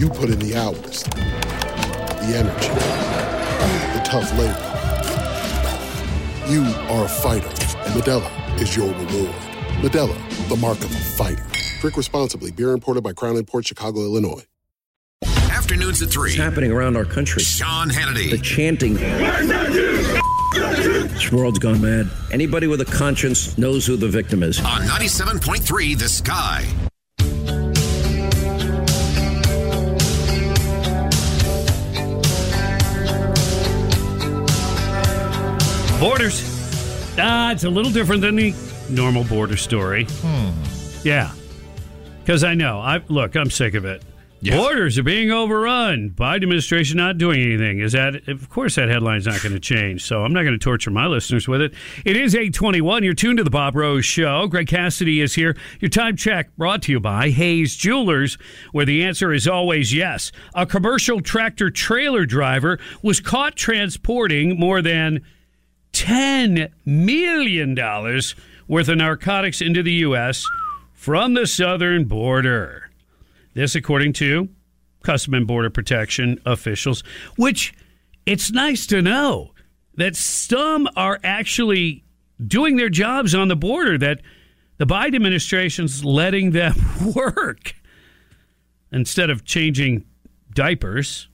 You 0.00 0.08
put 0.08 0.30
in 0.30 0.38
the 0.38 0.56
hours, 0.56 1.02
the 1.02 2.32
energy, 2.34 2.68
the 3.92 4.00
tough 4.02 4.32
labor. 4.32 4.56
You 6.50 6.62
are 6.88 7.04
a 7.04 7.08
fighter, 7.08 7.48
and 7.84 7.92
Modelo 7.92 8.58
is 8.62 8.74
your 8.74 8.86
reward. 8.86 9.34
Modelo, 9.82 10.48
the 10.48 10.56
mark 10.56 10.78
of 10.78 10.90
a 10.90 10.98
fighter. 10.98 11.44
Drink 11.82 11.98
responsibly. 11.98 12.50
Beer 12.50 12.70
imported 12.70 13.04
by 13.04 13.12
Crown 13.12 13.36
Imports 13.36 13.68
Chicago, 13.68 14.00
Illinois. 14.00 14.46
Afternoons 15.50 16.00
at 16.00 16.08
3. 16.08 16.30
It's 16.30 16.38
happening 16.38 16.72
around 16.72 16.96
our 16.96 17.04
country. 17.04 17.42
Sean 17.42 17.90
Hannity. 17.90 18.30
The 18.30 18.38
chanting. 18.38 18.94
This 21.12 21.30
world's 21.30 21.58
gone 21.58 21.82
mad. 21.82 22.08
Anybody 22.32 22.68
with 22.68 22.80
a 22.80 22.86
conscience 22.86 23.58
knows 23.58 23.84
who 23.84 23.98
the 23.98 24.08
victim 24.08 24.42
is. 24.42 24.60
On 24.60 24.80
97.3 24.80 25.98
The 25.98 26.08
Sky. 26.08 26.89
Borders. 36.00 36.42
Ah, 37.18 37.52
it's 37.52 37.64
a 37.64 37.68
little 37.68 37.92
different 37.92 38.22
than 38.22 38.34
the 38.36 38.54
normal 38.88 39.22
border 39.24 39.58
story. 39.58 40.06
Yeah. 41.02 41.30
Because 42.20 42.42
I 42.42 42.54
know. 42.54 42.80
I 42.80 43.02
Look, 43.08 43.36
I'm 43.36 43.50
sick 43.50 43.74
of 43.74 43.84
it. 43.84 44.02
Yes. 44.40 44.56
Borders 44.56 44.96
are 44.96 45.02
being 45.02 45.30
overrun. 45.30 46.14
Biden 46.16 46.36
administration 46.44 46.96
not 46.96 47.18
doing 47.18 47.42
anything. 47.42 47.80
Is 47.80 47.92
that 47.92 48.26
of 48.28 48.48
course 48.48 48.76
that 48.76 48.88
headline's 48.88 49.26
not 49.26 49.42
going 49.42 49.52
to 49.52 49.60
change. 49.60 50.02
So 50.02 50.24
I'm 50.24 50.32
not 50.32 50.44
going 50.44 50.54
to 50.54 50.58
torture 50.58 50.90
my 50.90 51.06
listeners 51.06 51.46
with 51.46 51.60
it. 51.60 51.74
It 52.06 52.16
is 52.16 52.34
821. 52.34 53.04
You're 53.04 53.12
tuned 53.12 53.36
to 53.36 53.44
the 53.44 53.50
Bob 53.50 53.76
Rose 53.76 54.06
Show. 54.06 54.46
Greg 54.46 54.68
Cassidy 54.68 55.20
is 55.20 55.34
here. 55.34 55.54
Your 55.80 55.90
time 55.90 56.16
check 56.16 56.56
brought 56.56 56.80
to 56.84 56.92
you 56.92 57.00
by 57.00 57.28
Hayes 57.28 57.76
Jewelers, 57.76 58.38
where 58.72 58.86
the 58.86 59.04
answer 59.04 59.34
is 59.34 59.46
always 59.46 59.92
yes. 59.92 60.32
A 60.54 60.64
commercial 60.64 61.20
tractor 61.20 61.68
trailer 61.68 62.24
driver 62.24 62.78
was 63.02 63.20
caught 63.20 63.54
transporting 63.54 64.58
more 64.58 64.80
than 64.80 65.20
$10 65.92 66.70
million 66.84 67.74
worth 68.68 68.88
of 68.88 68.96
narcotics 68.96 69.60
into 69.60 69.82
the 69.82 69.92
U.S. 69.92 70.44
from 70.92 71.34
the 71.34 71.46
southern 71.46 72.04
border. 72.04 72.90
This, 73.54 73.74
according 73.74 74.12
to 74.14 74.48
Custom 75.02 75.34
and 75.34 75.46
Border 75.46 75.70
Protection 75.70 76.40
officials, 76.46 77.02
which 77.36 77.74
it's 78.26 78.52
nice 78.52 78.86
to 78.86 79.02
know 79.02 79.52
that 79.94 80.14
some 80.14 80.88
are 80.96 81.18
actually 81.24 82.04
doing 82.46 82.76
their 82.76 82.88
jobs 82.88 83.34
on 83.34 83.48
the 83.48 83.56
border, 83.56 83.98
that 83.98 84.20
the 84.78 84.86
Biden 84.86 85.16
administration's 85.16 86.04
letting 86.04 86.52
them 86.52 86.74
work 87.14 87.74
instead 88.92 89.30
of 89.30 89.44
changing 89.44 90.04
diapers. 90.54 91.28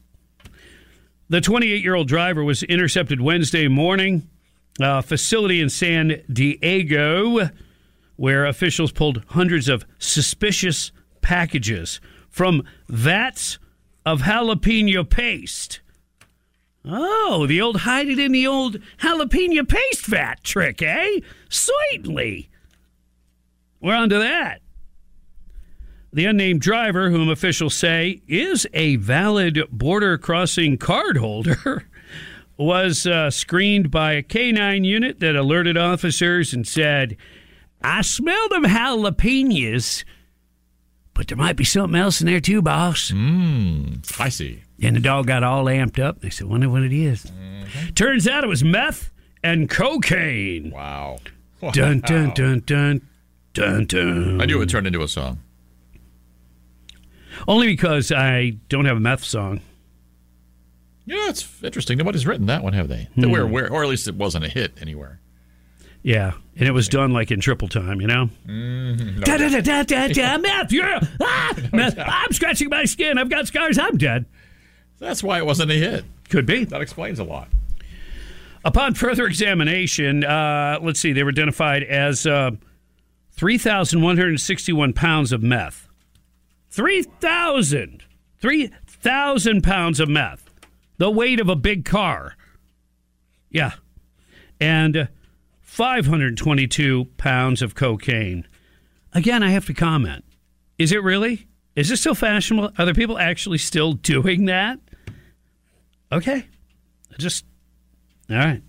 The 1.28 1.40
28 1.40 1.82
year 1.82 1.94
old 1.94 2.08
driver 2.08 2.44
was 2.44 2.62
intercepted 2.62 3.20
Wednesday 3.20 3.68
morning, 3.68 4.28
a 4.80 5.02
facility 5.02 5.60
in 5.60 5.68
San 5.68 6.22
Diego, 6.32 7.50
where 8.16 8.46
officials 8.46 8.92
pulled 8.92 9.22
hundreds 9.28 9.68
of 9.68 9.84
suspicious 9.98 10.92
packages 11.20 12.00
from 12.28 12.62
vats 12.88 13.58
of 14.04 14.22
jalapeno 14.22 15.08
paste. 15.08 15.80
Oh, 16.84 17.46
the 17.46 17.60
old 17.60 17.78
hide 17.78 18.08
it 18.08 18.18
in 18.18 18.32
the 18.32 18.46
old 18.46 18.78
jalapeno 18.98 19.68
paste 19.68 20.06
vat 20.06 20.44
trick, 20.44 20.80
eh? 20.82 21.20
Sweetly. 21.48 22.48
We're 23.80 23.94
on 23.94 24.08
to 24.10 24.18
that. 24.18 24.60
The 26.12 26.26
unnamed 26.26 26.60
driver, 26.60 27.10
whom 27.10 27.28
officials 27.28 27.74
say 27.74 28.22
is 28.28 28.66
a 28.72 28.96
valid 28.96 29.60
border 29.70 30.16
crossing 30.16 30.78
card 30.78 31.16
holder, 31.18 31.88
was 32.56 33.06
uh, 33.06 33.30
screened 33.30 33.90
by 33.90 34.12
a 34.12 34.22
K9 34.22 34.84
unit 34.84 35.20
that 35.20 35.36
alerted 35.36 35.76
officers 35.76 36.52
and 36.54 36.66
said, 36.66 37.16
I 37.82 38.02
smelled 38.02 38.50
them 38.50 38.64
jalapenos, 38.64 40.04
but 41.14 41.28
there 41.28 41.36
might 41.36 41.56
be 41.56 41.64
something 41.64 41.98
else 41.98 42.20
in 42.20 42.26
there 42.26 42.40
too, 42.40 42.62
boss. 42.62 43.10
Mm, 43.10 44.20
I 44.20 44.28
see. 44.28 44.62
And 44.82 44.96
the 44.96 45.00
dog 45.00 45.26
got 45.26 45.42
all 45.42 45.64
amped 45.66 46.02
up. 46.02 46.20
They 46.20 46.30
said, 46.30 46.46
wonder 46.46 46.68
what 46.68 46.82
it 46.82 46.92
is." 46.92 47.30
Turns 47.94 48.28
out 48.28 48.44
it 48.44 48.48
was 48.48 48.62
meth 48.62 49.10
and 49.42 49.68
cocaine. 49.68 50.70
Wow. 50.70 51.18
Dun, 51.72 52.00
dun, 52.00 52.32
dun, 52.34 52.62
dun, 52.66 53.00
dun, 53.54 53.86
dun. 53.86 54.40
I 54.40 54.44
knew 54.44 54.56
it 54.56 54.58
would 54.58 54.68
turn 54.68 54.86
into 54.86 55.02
a 55.02 55.08
song. 55.08 55.38
Only 57.48 57.66
because 57.66 58.12
I 58.12 58.56
don't 58.68 58.84
have 58.84 58.96
a 58.96 59.00
meth 59.00 59.24
song. 59.24 59.60
Yeah, 61.06 61.28
it's 61.28 61.62
interesting. 61.62 61.98
Nobody's 61.98 62.26
written 62.26 62.46
that 62.46 62.62
one, 62.62 62.72
have 62.72 62.88
they? 62.88 63.08
Hmm. 63.14 63.20
That 63.22 63.28
we're 63.30 63.68
or 63.68 63.82
at 63.82 63.88
least 63.88 64.08
it 64.08 64.16
wasn't 64.16 64.44
a 64.44 64.48
hit 64.48 64.72
anywhere. 64.80 65.20
Yeah, 66.02 66.34
and 66.56 66.68
it 66.68 66.72
was 66.72 66.88
done 66.88 67.12
like 67.12 67.32
in 67.32 67.40
triple 67.40 67.66
time, 67.66 68.00
you 68.00 68.06
know? 68.06 68.30
Mm-hmm. 68.46 69.20
Da, 69.22 69.38
da, 69.38 69.48
da, 69.48 69.60
da, 69.60 69.82
da, 69.82 70.06
da, 70.06 70.38
meth, 70.38 70.72
yeah. 70.72 71.00
Ah, 71.20 71.52
meth. 71.72 71.98
I'm 71.98 72.32
scratching 72.32 72.68
my 72.68 72.84
skin. 72.84 73.18
I've 73.18 73.28
got 73.28 73.48
scars. 73.48 73.76
I'm 73.76 73.96
dead. 73.96 74.24
That's 75.00 75.22
why 75.22 75.38
it 75.38 75.46
wasn't 75.46 75.72
a 75.72 75.74
hit. 75.74 76.04
Could 76.28 76.46
be. 76.46 76.64
That 76.64 76.80
explains 76.80 77.18
a 77.18 77.24
lot. 77.24 77.48
Upon 78.64 78.94
further 78.94 79.26
examination, 79.26 80.22
uh, 80.22 80.78
let's 80.80 81.00
see, 81.00 81.12
they 81.12 81.22
were 81.24 81.30
identified 81.30 81.82
as 81.82 82.26
uh, 82.26 82.52
3,161 83.32 84.92
pounds 84.92 85.32
of 85.32 85.42
meth. 85.42 85.88
3,000! 86.70 88.04
3,000 88.40 89.62
pounds 89.62 90.00
of 90.00 90.08
meth. 90.08 90.45
The 90.98 91.10
weight 91.10 91.40
of 91.40 91.48
a 91.48 91.56
big 91.56 91.84
car. 91.84 92.36
Yeah. 93.50 93.72
And 94.60 94.96
uh, 94.96 95.06
522 95.60 97.06
pounds 97.16 97.62
of 97.62 97.74
cocaine. 97.74 98.46
Again, 99.12 99.42
I 99.42 99.50
have 99.50 99.66
to 99.66 99.74
comment. 99.74 100.24
Is 100.78 100.92
it 100.92 101.02
really? 101.02 101.46
Is 101.74 101.90
this 101.90 102.00
still 102.00 102.14
fashionable? 102.14 102.72
Are 102.78 102.84
there 102.84 102.94
people 102.94 103.18
actually 103.18 103.58
still 103.58 103.92
doing 103.92 104.46
that? 104.46 104.78
Okay. 106.10 106.46
Just, 107.18 107.44
all 108.30 108.36
right. 108.36 108.62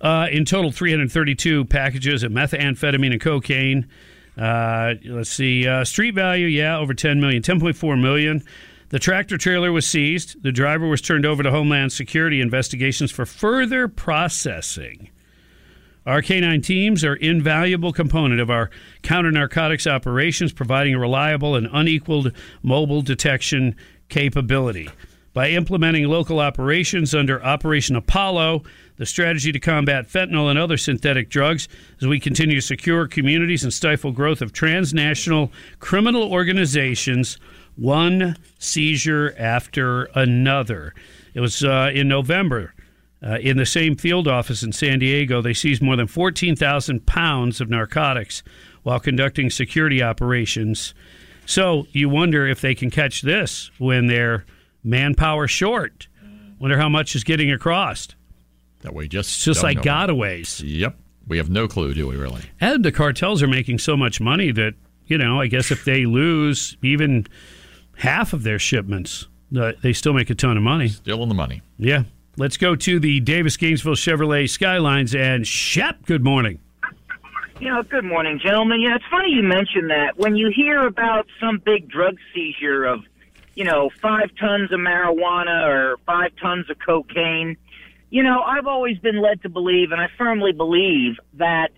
Uh, 0.00 0.28
in 0.30 0.44
total, 0.44 0.70
332 0.70 1.64
packages 1.64 2.22
of 2.22 2.30
methamphetamine 2.30 3.12
and 3.12 3.20
cocaine. 3.20 3.88
Uh, 4.36 4.94
let's 5.06 5.30
see. 5.30 5.66
Uh, 5.66 5.84
street 5.84 6.14
value, 6.14 6.46
yeah, 6.46 6.78
over 6.78 6.94
10 6.94 7.20
million, 7.20 7.42
10.4 7.42 8.00
million. 8.00 8.42
The 8.90 8.98
tractor 8.98 9.36
trailer 9.36 9.70
was 9.70 9.86
seized. 9.86 10.42
The 10.42 10.52
driver 10.52 10.86
was 10.86 11.02
turned 11.02 11.26
over 11.26 11.42
to 11.42 11.50
Homeland 11.50 11.92
Security 11.92 12.40
investigations 12.40 13.10
for 13.10 13.26
further 13.26 13.86
processing. 13.86 15.10
Our 16.06 16.22
K9 16.22 16.62
teams 16.64 17.04
are 17.04 17.16
invaluable 17.16 17.92
component 17.92 18.40
of 18.40 18.48
our 18.48 18.70
counter 19.02 19.30
narcotics 19.30 19.86
operations, 19.86 20.54
providing 20.54 20.94
a 20.94 20.98
reliable 20.98 21.54
and 21.54 21.68
unequaled 21.70 22.32
mobile 22.62 23.02
detection 23.02 23.76
capability. 24.08 24.88
By 25.34 25.50
implementing 25.50 26.08
local 26.08 26.40
operations 26.40 27.14
under 27.14 27.44
Operation 27.44 27.94
Apollo, 27.94 28.62
the 28.96 29.04
strategy 29.04 29.52
to 29.52 29.60
combat 29.60 30.08
fentanyl 30.08 30.48
and 30.48 30.58
other 30.58 30.78
synthetic 30.78 31.28
drugs 31.28 31.68
as 32.00 32.08
we 32.08 32.18
continue 32.18 32.56
to 32.56 32.66
secure 32.66 33.06
communities 33.06 33.62
and 33.62 33.72
stifle 33.72 34.10
growth 34.10 34.40
of 34.40 34.54
transnational 34.54 35.52
criminal 35.78 36.32
organizations, 36.32 37.36
one 37.78 38.36
seizure 38.58 39.34
after 39.38 40.04
another. 40.14 40.94
It 41.34 41.40
was 41.40 41.64
uh, 41.64 41.90
in 41.94 42.08
November. 42.08 42.74
Uh, 43.20 43.36
in 43.40 43.56
the 43.56 43.66
same 43.66 43.96
field 43.96 44.28
office 44.28 44.62
in 44.62 44.70
San 44.70 45.00
Diego, 45.00 45.42
they 45.42 45.52
seized 45.52 45.82
more 45.82 45.96
than 45.96 46.06
14,000 46.06 47.04
pounds 47.04 47.60
of 47.60 47.68
narcotics 47.68 48.44
while 48.84 49.00
conducting 49.00 49.50
security 49.50 50.00
operations. 50.00 50.94
So 51.44 51.86
you 51.90 52.08
wonder 52.08 52.46
if 52.46 52.60
they 52.60 52.76
can 52.76 52.90
catch 52.90 53.22
this 53.22 53.72
when 53.78 54.06
they're 54.06 54.44
manpower 54.84 55.48
short. 55.48 56.06
Wonder 56.60 56.78
how 56.78 56.88
much 56.88 57.16
is 57.16 57.24
getting 57.24 57.50
across. 57.50 58.08
That 58.80 58.94
we 58.94 59.08
just 59.08 59.30
It's 59.30 59.44
just 59.44 59.62
like 59.62 59.82
gotaways. 59.82 60.62
Yep, 60.64 60.96
we 61.26 61.38
have 61.38 61.50
no 61.50 61.66
clue, 61.66 61.94
do 61.94 62.06
we? 62.06 62.16
Really? 62.16 62.42
And 62.60 62.84
the 62.84 62.92
cartels 62.92 63.42
are 63.42 63.48
making 63.48 63.78
so 63.78 63.96
much 63.96 64.20
money 64.20 64.52
that, 64.52 64.74
you 65.06 65.18
know, 65.18 65.40
I 65.40 65.48
guess 65.48 65.70
if 65.72 65.84
they 65.84 66.06
lose 66.06 66.76
even 66.82 67.26
half 67.98 68.32
of 68.32 68.42
their 68.42 68.58
shipments, 68.58 69.28
uh, 69.56 69.72
they 69.82 69.92
still 69.92 70.12
make 70.12 70.30
a 70.30 70.34
ton 70.34 70.56
of 70.56 70.62
money. 70.62 70.88
Still 70.88 71.22
in 71.22 71.28
the 71.28 71.34
money. 71.34 71.62
Yeah. 71.78 72.04
Let's 72.36 72.56
go 72.56 72.76
to 72.76 73.00
the 73.00 73.20
Davis 73.20 73.56
Gainesville 73.56 73.94
Chevrolet 73.94 74.48
Skylines 74.48 75.14
and 75.14 75.46
Shep. 75.46 76.06
Good 76.06 76.22
morning. 76.22 76.60
You 77.60 77.68
know, 77.68 77.82
good 77.82 78.04
morning, 78.04 78.38
gentlemen. 78.40 78.80
Yeah, 78.80 78.94
it's 78.94 79.04
funny 79.10 79.30
you 79.30 79.42
mention 79.42 79.88
that. 79.88 80.16
When 80.16 80.36
you 80.36 80.52
hear 80.54 80.86
about 80.86 81.26
some 81.40 81.58
big 81.58 81.88
drug 81.88 82.16
seizure 82.32 82.84
of, 82.84 83.00
you 83.56 83.64
know, 83.64 83.90
five 84.00 84.30
tons 84.38 84.70
of 84.70 84.78
marijuana 84.78 85.66
or 85.66 85.96
five 86.06 86.30
tons 86.40 86.70
of 86.70 86.76
cocaine, 86.78 87.56
you 88.10 88.22
know, 88.22 88.42
I've 88.42 88.68
always 88.68 88.98
been 88.98 89.20
led 89.20 89.42
to 89.42 89.48
believe, 89.48 89.90
and 89.90 90.00
I 90.00 90.06
firmly 90.16 90.52
believe, 90.52 91.16
that 91.34 91.70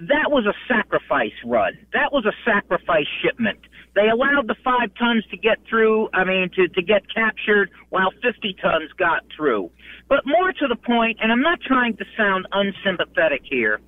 that 0.00 0.32
was 0.32 0.46
a 0.46 0.54
sacrifice 0.66 1.32
run. 1.44 1.78
That 1.92 2.12
was 2.12 2.26
a 2.26 2.32
sacrifice 2.44 3.06
shipment. 3.22 3.60
They 3.94 4.08
allowed 4.08 4.46
the 4.46 4.54
five 4.62 4.90
tons 4.98 5.24
to 5.30 5.36
get 5.36 5.58
through, 5.68 6.08
I 6.14 6.24
mean, 6.24 6.50
to, 6.54 6.68
to 6.68 6.82
get 6.82 7.02
captured 7.12 7.70
while 7.88 8.10
50 8.22 8.56
tons 8.62 8.90
got 8.96 9.24
through. 9.36 9.70
But 10.08 10.26
more 10.26 10.52
to 10.52 10.68
the 10.68 10.76
point, 10.76 11.18
and 11.20 11.32
I'm 11.32 11.42
not 11.42 11.60
trying 11.60 11.96
to 11.96 12.04
sound 12.16 12.46
unsympathetic 12.52 13.42
here, 13.44 13.80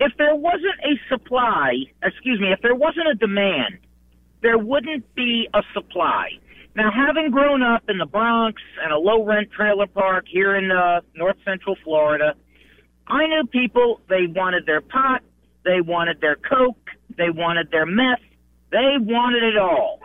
if 0.00 0.12
there 0.18 0.34
wasn't 0.34 0.78
a 0.84 0.94
supply, 1.08 1.74
excuse 2.02 2.40
me, 2.40 2.52
if 2.52 2.60
there 2.62 2.74
wasn't 2.74 3.08
a 3.08 3.14
demand, 3.14 3.78
there 4.42 4.58
wouldn't 4.58 5.14
be 5.14 5.48
a 5.54 5.62
supply. 5.74 6.30
Now, 6.76 6.90
having 6.92 7.30
grown 7.30 7.62
up 7.62 7.82
in 7.88 7.98
the 7.98 8.06
Bronx 8.06 8.62
and 8.82 8.92
a 8.92 8.98
low 8.98 9.24
rent 9.24 9.50
trailer 9.50 9.86
park 9.86 10.26
here 10.30 10.54
in 10.56 10.70
uh, 10.70 11.00
north 11.16 11.36
central 11.44 11.76
Florida, 11.82 12.34
I 13.08 13.26
knew 13.26 13.46
people, 13.46 14.00
they 14.08 14.26
wanted 14.28 14.66
their 14.66 14.80
pot, 14.80 15.22
they 15.64 15.80
wanted 15.80 16.20
their 16.20 16.36
coke, 16.36 16.90
they 17.16 17.30
wanted 17.30 17.70
their 17.72 17.86
meth, 17.86 18.20
they 18.70 18.96
wanted 18.98 19.42
it 19.42 19.56
all. 19.56 20.00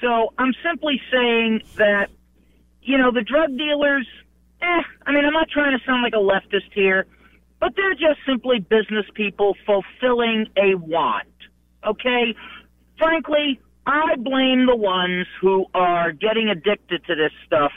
So 0.00 0.32
I'm 0.38 0.52
simply 0.64 1.00
saying 1.12 1.62
that, 1.76 2.08
you 2.82 2.98
know, 2.98 3.12
the 3.12 3.22
drug 3.22 3.56
dealers, 3.56 4.06
eh, 4.60 4.82
I 5.06 5.12
mean, 5.12 5.24
I'm 5.24 5.32
not 5.32 5.48
trying 5.48 5.78
to 5.78 5.84
sound 5.84 6.02
like 6.02 6.14
a 6.14 6.16
leftist 6.16 6.72
here, 6.72 7.06
but 7.60 7.74
they're 7.76 7.94
just 7.94 8.20
simply 8.26 8.58
business 8.58 9.06
people 9.14 9.56
fulfilling 9.64 10.46
a 10.56 10.74
want. 10.74 11.28
Okay? 11.86 12.34
Frankly, 12.98 13.60
I 13.86 14.16
blame 14.16 14.66
the 14.66 14.76
ones 14.76 15.26
who 15.40 15.66
are 15.74 16.12
getting 16.12 16.48
addicted 16.48 17.04
to 17.06 17.14
this 17.14 17.32
stuff. 17.46 17.72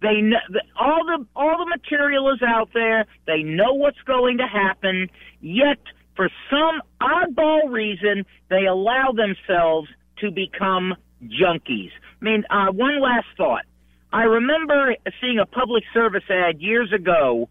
They 0.00 0.22
know, 0.22 0.38
all 0.80 1.04
the 1.04 1.26
all 1.36 1.58
the 1.58 1.66
material 1.66 2.32
is 2.32 2.40
out 2.42 2.70
there. 2.72 3.04
They 3.26 3.42
know 3.42 3.74
what's 3.74 4.00
going 4.06 4.38
to 4.38 4.46
happen. 4.46 5.10
Yet, 5.42 5.78
for 6.16 6.28
some 6.50 6.82
oddball 7.00 7.70
reason, 7.70 8.24
they 8.48 8.66
allow 8.66 9.12
themselves 9.12 9.88
to 10.18 10.30
become 10.30 10.94
junkies. 11.24 11.90
I 12.20 12.24
mean, 12.24 12.44
uh, 12.50 12.72
one 12.72 13.00
last 13.00 13.26
thought. 13.36 13.64
I 14.12 14.24
remember 14.24 14.96
seeing 15.20 15.38
a 15.38 15.46
public 15.46 15.84
service 15.94 16.24
ad 16.28 16.60
years 16.60 16.92
ago 16.92 17.48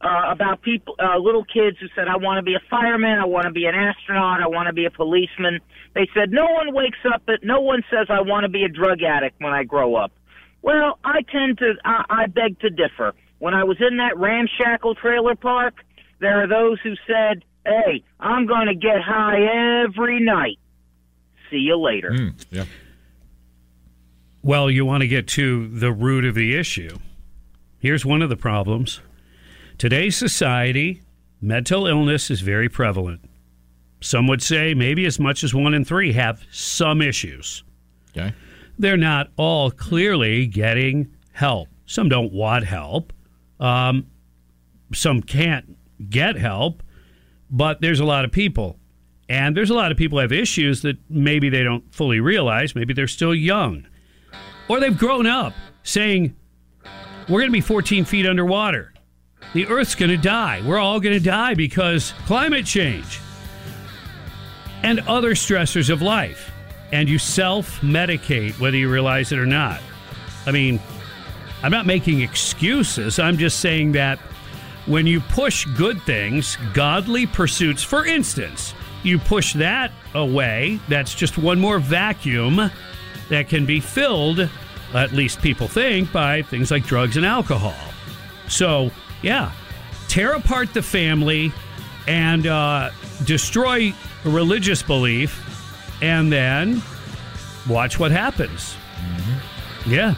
uh, 0.00 0.30
about 0.30 0.62
people, 0.62 0.94
uh, 0.98 1.18
little 1.18 1.44
kids 1.44 1.78
who 1.80 1.88
said, 1.96 2.06
"I 2.08 2.16
want 2.16 2.38
to 2.38 2.42
be 2.42 2.54
a 2.54 2.62
fireman, 2.70 3.18
I 3.18 3.24
want 3.24 3.46
to 3.46 3.52
be 3.52 3.64
an 3.64 3.74
astronaut, 3.74 4.40
I 4.42 4.46
want 4.46 4.68
to 4.68 4.72
be 4.72 4.84
a 4.84 4.90
policeman." 4.90 5.60
They 5.94 6.08
said, 6.14 6.30
"No 6.30 6.44
one 6.44 6.74
wakes 6.74 6.98
up, 7.12 7.22
at, 7.28 7.42
no 7.42 7.60
one 7.60 7.82
says 7.90 8.06
I 8.08 8.20
want 8.20 8.44
to 8.44 8.48
be 8.50 8.62
a 8.64 8.68
drug 8.68 9.02
addict 9.02 9.40
when 9.40 9.52
I 9.52 9.64
grow 9.64 9.96
up." 9.96 10.12
Well, 10.62 10.98
I 11.04 11.22
tend 11.22 11.58
to, 11.58 11.74
I, 11.84 12.04
I 12.08 12.26
beg 12.26 12.60
to 12.60 12.70
differ. 12.70 13.14
When 13.38 13.54
I 13.54 13.64
was 13.64 13.76
in 13.80 13.98
that 13.98 14.16
ramshackle 14.16 14.96
trailer 14.96 15.34
park, 15.34 15.74
there 16.20 16.42
are 16.42 16.46
those 16.46 16.80
who 16.80 16.94
said, 17.06 17.44
"Hey, 17.66 18.02
I'm 18.20 18.46
going 18.46 18.66
to 18.68 18.74
get 18.74 19.00
high 19.02 19.82
every 19.84 20.20
night." 20.20 20.58
See 21.50 21.58
you 21.58 21.76
later. 21.76 22.32
yeah. 22.50 22.64
Well, 24.42 24.70
you 24.70 24.84
want 24.84 25.00
to 25.00 25.08
get 25.08 25.26
to 25.28 25.68
the 25.68 25.92
root 25.92 26.24
of 26.24 26.34
the 26.34 26.56
issue. 26.56 26.96
Here's 27.78 28.06
one 28.06 28.22
of 28.22 28.28
the 28.28 28.36
problems. 28.36 29.00
Today's 29.78 30.16
society, 30.16 31.02
mental 31.40 31.86
illness 31.86 32.30
is 32.30 32.40
very 32.40 32.68
prevalent. 32.68 33.20
Some 34.00 34.26
would 34.28 34.42
say 34.42 34.72
maybe 34.74 35.04
as 35.04 35.18
much 35.18 35.42
as 35.42 35.52
one 35.54 35.74
in 35.74 35.84
three 35.84 36.12
have 36.12 36.44
some 36.50 37.02
issues. 37.02 37.64
Okay. 38.16 38.32
They're 38.78 38.96
not 38.96 39.30
all 39.36 39.70
clearly 39.70 40.46
getting 40.46 41.14
help. 41.32 41.68
Some 41.86 42.08
don't 42.08 42.32
want 42.32 42.64
help. 42.64 43.12
Um, 43.58 44.06
some 44.92 45.22
can't 45.22 45.76
get 46.10 46.36
help, 46.36 46.82
but 47.50 47.80
there's 47.80 48.00
a 48.00 48.04
lot 48.04 48.24
of 48.24 48.32
people. 48.32 48.78
And 49.28 49.56
there's 49.56 49.70
a 49.70 49.74
lot 49.74 49.90
of 49.90 49.98
people 49.98 50.18
have 50.20 50.32
issues 50.32 50.82
that 50.82 50.96
maybe 51.08 51.48
they 51.48 51.64
don't 51.64 51.92
fully 51.92 52.20
realize. 52.20 52.74
Maybe 52.74 52.94
they're 52.94 53.08
still 53.08 53.34
young. 53.34 53.86
Or 54.68 54.78
they've 54.78 54.96
grown 54.96 55.26
up 55.26 55.52
saying, 55.82 56.36
we're 57.28 57.40
going 57.40 57.50
to 57.50 57.52
be 57.52 57.60
14 57.60 58.04
feet 58.04 58.26
underwater. 58.26 58.92
The 59.52 59.66
Earth's 59.66 59.94
going 59.94 60.10
to 60.10 60.16
die. 60.16 60.62
We're 60.64 60.78
all 60.78 61.00
going 61.00 61.14
to 61.14 61.24
die 61.24 61.54
because 61.54 62.12
climate 62.26 62.66
change 62.66 63.20
and 64.82 65.00
other 65.00 65.32
stressors 65.34 65.90
of 65.90 66.02
life. 66.02 66.52
And 66.92 67.08
you 67.08 67.18
self 67.18 67.80
medicate 67.80 68.58
whether 68.60 68.76
you 68.76 68.90
realize 68.90 69.32
it 69.32 69.38
or 69.38 69.46
not. 69.46 69.80
I 70.46 70.52
mean, 70.52 70.78
I'm 71.62 71.72
not 71.72 71.86
making 71.86 72.20
excuses. 72.20 73.18
I'm 73.18 73.38
just 73.38 73.58
saying 73.58 73.92
that 73.92 74.20
when 74.86 75.06
you 75.06 75.20
push 75.20 75.64
good 75.76 76.00
things, 76.02 76.56
godly 76.72 77.26
pursuits, 77.26 77.82
for 77.82 78.06
instance, 78.06 78.74
you 79.02 79.18
push 79.18 79.52
that 79.54 79.92
away, 80.14 80.80
that's 80.88 81.14
just 81.14 81.38
one 81.38 81.60
more 81.60 81.78
vacuum 81.78 82.70
that 83.28 83.48
can 83.48 83.66
be 83.66 83.80
filled, 83.80 84.48
at 84.94 85.12
least 85.12 85.42
people 85.42 85.68
think, 85.68 86.12
by 86.12 86.42
things 86.42 86.70
like 86.70 86.84
drugs 86.84 87.16
and 87.16 87.26
alcohol. 87.26 87.74
So, 88.48 88.90
yeah, 89.22 89.52
tear 90.08 90.32
apart 90.32 90.72
the 90.72 90.82
family 90.82 91.52
and 92.06 92.46
uh, 92.46 92.90
destroy 93.24 93.92
religious 94.24 94.82
belief, 94.82 95.42
and 96.02 96.32
then 96.32 96.82
watch 97.68 97.98
what 97.98 98.12
happens. 98.12 98.76
Yeah. 99.86 100.14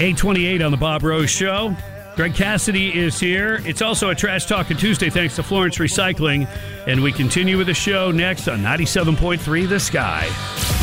828 0.00 0.62
on 0.62 0.70
the 0.70 0.76
Bob 0.76 1.02
Rose 1.02 1.30
Show. 1.30 1.76
Greg 2.18 2.34
Cassidy 2.34 2.98
is 2.98 3.20
here. 3.20 3.62
It's 3.64 3.80
also 3.80 4.10
a 4.10 4.14
Trash 4.16 4.46
Talking 4.46 4.76
Tuesday 4.76 5.08
thanks 5.08 5.36
to 5.36 5.44
Florence 5.44 5.78
Recycling. 5.78 6.48
And 6.88 7.00
we 7.00 7.12
continue 7.12 7.56
with 7.56 7.68
the 7.68 7.74
show 7.74 8.10
next 8.10 8.48
on 8.48 8.58
97.3 8.58 9.68
The 9.68 9.78
Sky. 9.78 10.77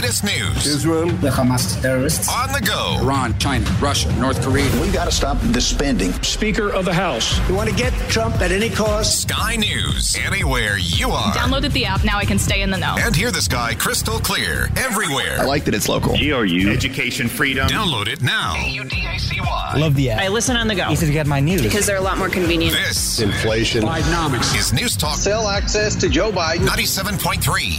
The 0.00 0.06
latest 0.06 0.24
news. 0.24 0.66
Israel, 0.66 1.08
the 1.08 1.28
Hamas 1.28 1.78
terrorists. 1.82 2.26
On 2.30 2.50
the 2.52 2.60
go. 2.66 2.96
Iran, 3.02 3.38
China, 3.38 3.66
Russia, 3.82 4.10
North 4.18 4.42
Korea. 4.42 4.64
We 4.80 4.90
got 4.90 5.04
to 5.04 5.12
stop 5.12 5.36
the 5.52 5.60
spending. 5.60 6.10
Speaker 6.22 6.72
of 6.72 6.86
the 6.86 6.94
House. 6.94 7.38
You 7.50 7.54
want 7.54 7.68
to 7.68 7.76
get 7.76 7.92
Trump 8.08 8.40
at 8.40 8.50
any 8.50 8.70
cost? 8.70 9.28
Sky 9.28 9.56
News. 9.56 10.16
Anywhere 10.24 10.78
you 10.78 11.10
are. 11.10 11.34
Downloaded 11.34 11.72
the 11.72 11.84
app. 11.84 12.02
Now 12.02 12.16
I 12.16 12.24
can 12.24 12.38
stay 12.38 12.62
in 12.62 12.70
the 12.70 12.78
know. 12.78 12.96
And 12.98 13.14
hear 13.14 13.30
the 13.30 13.42
sky 13.42 13.74
crystal 13.74 14.18
clear 14.18 14.70
everywhere. 14.78 15.36
I 15.38 15.44
like 15.44 15.66
that 15.66 15.74
it's 15.74 15.86
local. 15.86 16.16
GRU. 16.16 16.70
Education 16.70 17.28
freedom. 17.28 17.68
Download 17.68 18.08
it 18.08 18.22
now. 18.22 18.54
A-U-D-A-C-Y. 18.56 19.74
Love 19.76 19.96
the 19.96 20.12
app. 20.12 20.22
I 20.22 20.28
listen 20.28 20.56
on 20.56 20.66
the 20.66 20.76
go. 20.76 20.88
Easy 20.90 21.08
to 21.08 21.12
get 21.12 21.26
my 21.26 21.40
news. 21.40 21.60
Because 21.60 21.84
they're 21.84 21.98
a 21.98 22.00
lot 22.00 22.16
more 22.16 22.30
convenient. 22.30 22.74
This 22.74 23.20
inflation. 23.20 23.82
Bidenomics 23.82 24.56
is 24.56 24.72
News 24.72 24.96
Talk. 24.96 25.18
Sell 25.18 25.46
access 25.46 25.94
to 25.96 26.08
Joe 26.08 26.32
Biden. 26.32 26.66
97.3. 26.66 27.78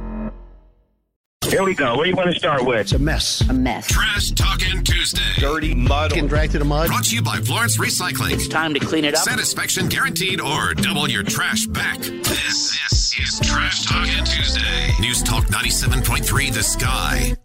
Here 1.49 1.63
we 1.63 1.73
go. 1.73 1.95
What 1.95 2.03
do 2.03 2.09
you 2.09 2.15
want 2.15 2.31
to 2.31 2.37
start 2.39 2.65
with? 2.65 2.79
It's 2.79 2.91
a 2.93 2.99
mess. 2.99 3.41
A 3.49 3.53
mess. 3.53 3.87
Trash 3.87 4.31
Talking 4.31 4.83
Tuesday. 4.83 5.21
Dirty 5.37 5.73
mud. 5.73 6.11
Getting 6.11 6.27
dragged 6.27 6.51
to 6.53 6.59
the 6.59 6.65
mud. 6.65 6.87
Brought 6.87 7.05
to 7.05 7.15
you 7.15 7.21
by 7.21 7.37
Florence 7.37 7.77
Recycling. 7.77 8.31
It's 8.31 8.47
time 8.47 8.73
to 8.75 8.79
clean 8.79 9.05
it 9.05 9.15
up. 9.15 9.23
Satisfaction 9.23 9.89
guaranteed 9.89 10.39
or 10.39 10.73
double 10.75 11.09
your 11.09 11.23
trash 11.23 11.65
back. 11.65 11.97
This, 11.99 12.79
this 12.89 13.19
is 13.19 13.39
Trash 13.49 13.85
Talking 13.85 14.23
Tuesday. 14.23 14.93
News 15.01 15.23
Talk 15.23 15.45
97.3 15.45 16.53
The 16.53 16.63
Sky. 16.63 17.35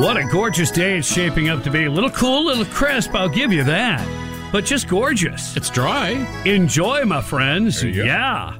What 0.00 0.16
a 0.16 0.24
gorgeous 0.32 0.70
day 0.70 0.98
it's 0.98 1.12
shaping 1.12 1.48
up 1.48 1.62
to 1.64 1.70
be. 1.70 1.84
A 1.84 1.90
little 1.90 2.10
cool, 2.10 2.44
a 2.44 2.46
little 2.48 2.64
crisp, 2.64 3.14
I'll 3.14 3.28
give 3.28 3.52
you 3.52 3.64
that. 3.64 4.21
But 4.52 4.64
just 4.66 4.86
gorgeous. 4.88 5.56
It's 5.56 5.70
dry. 5.70 6.10
Enjoy, 6.44 7.04
my 7.04 7.22
friends. 7.22 7.82
Go. 7.82 7.88
Yeah. 7.88 8.56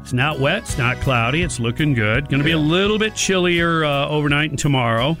It's 0.00 0.12
not 0.12 0.38
wet, 0.38 0.62
it's 0.62 0.76
not 0.78 0.98
cloudy, 0.98 1.42
it's 1.42 1.58
looking 1.60 1.94
good. 1.94 2.28
Going 2.28 2.38
to 2.40 2.44
be 2.44 2.50
a 2.52 2.58
little 2.58 2.98
bit 2.98 3.14
chillier 3.14 3.84
uh, 3.84 4.06
overnight 4.08 4.50
and 4.50 4.58
tomorrow, 4.58 5.16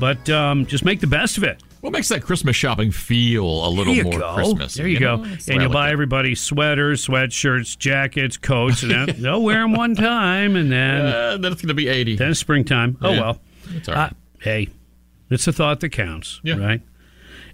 but 0.00 0.30
um, 0.30 0.64
just 0.64 0.82
make 0.82 1.00
the 1.00 1.06
best 1.06 1.36
of 1.36 1.44
it. 1.44 1.62
What 1.82 1.92
makes 1.92 2.08
that 2.08 2.22
Christmas 2.22 2.56
shopping 2.56 2.90
feel 2.90 3.44
a 3.44 3.68
little 3.68 3.94
more 4.02 4.18
go. 4.18 4.34
Christmas? 4.34 4.72
There 4.74 4.86
you, 4.88 4.98
go. 4.98 5.18
That's 5.18 5.46
and 5.48 5.60
you'll 5.60 5.70
buy 5.70 5.90
everybody 5.90 6.34
sweaters, 6.34 7.06
sweatshirts, 7.06 7.76
jackets, 7.76 8.38
coats, 8.38 8.82
and 8.82 8.90
then 8.92 9.16
they'll 9.22 9.42
wear 9.42 9.60
them 9.60 9.74
one 9.74 9.94
time, 9.94 10.56
and 10.56 10.72
then 10.72 11.04
Uh, 11.04 11.36
then 11.36 11.52
it's 11.52 11.60
going 11.60 11.68
to 11.68 11.74
be 11.74 11.88
80. 11.88 12.16
then 12.16 12.30
it's 12.30 12.40
springtime. 12.40 12.96
Oh 13.02 13.12
Yeah. 13.12 13.20
well. 13.20 13.40
It's 13.74 13.88
all 13.90 13.94
right. 13.94 14.10
Uh, 14.10 14.14
hey, 14.40 14.68
it's 15.28 15.46
a 15.46 15.52
thought 15.52 15.80
that 15.80 15.90
counts, 15.90 16.40
Yeah. 16.42 16.56
right? 16.56 16.80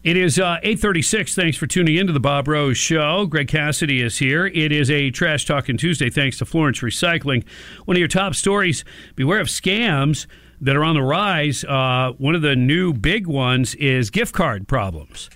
It 0.03 0.17
is 0.17 0.39
uh, 0.39 0.57
836. 0.63 1.35
Thanks 1.35 1.59
for 1.59 1.67
tuning 1.67 1.97
into 1.97 2.15
the 2.15 2.21
Bob 2.21 2.49
Rose 2.49 2.79
Show. 2.79 3.27
Greg 3.27 3.49
Cassidy 3.49 4.01
is 4.01 4.17
here. 4.17 4.47
It 4.47 4.73
is 4.73 4.91
a 4.91 5.11
Trash 5.11 5.45
Talking 5.45 5.77
Tuesday 5.77 6.09
thanks 6.09 6.39
to 6.39 6.47
Florence 6.47 6.79
Recycling. 6.79 7.45
One 7.85 7.99
of 7.99 7.99
your 7.99 8.09
top 8.09 8.35
stories, 8.35 8.83
beware 9.15 9.41
of 9.41 9.49
scams 9.49 10.27
that 10.63 10.75
are 10.75 10.85
on 10.85 10.95
the 10.95 11.03
rise. 11.03 11.65
Uh, 11.65 12.13
one 12.17 12.35
of 12.35 12.41
the 12.41 12.57
new 12.57 12.95
big 12.95 13.27
ones 13.27 13.75
is 13.75 14.09
gift 14.09 14.33
card 14.35 14.67
problems. 14.67 15.29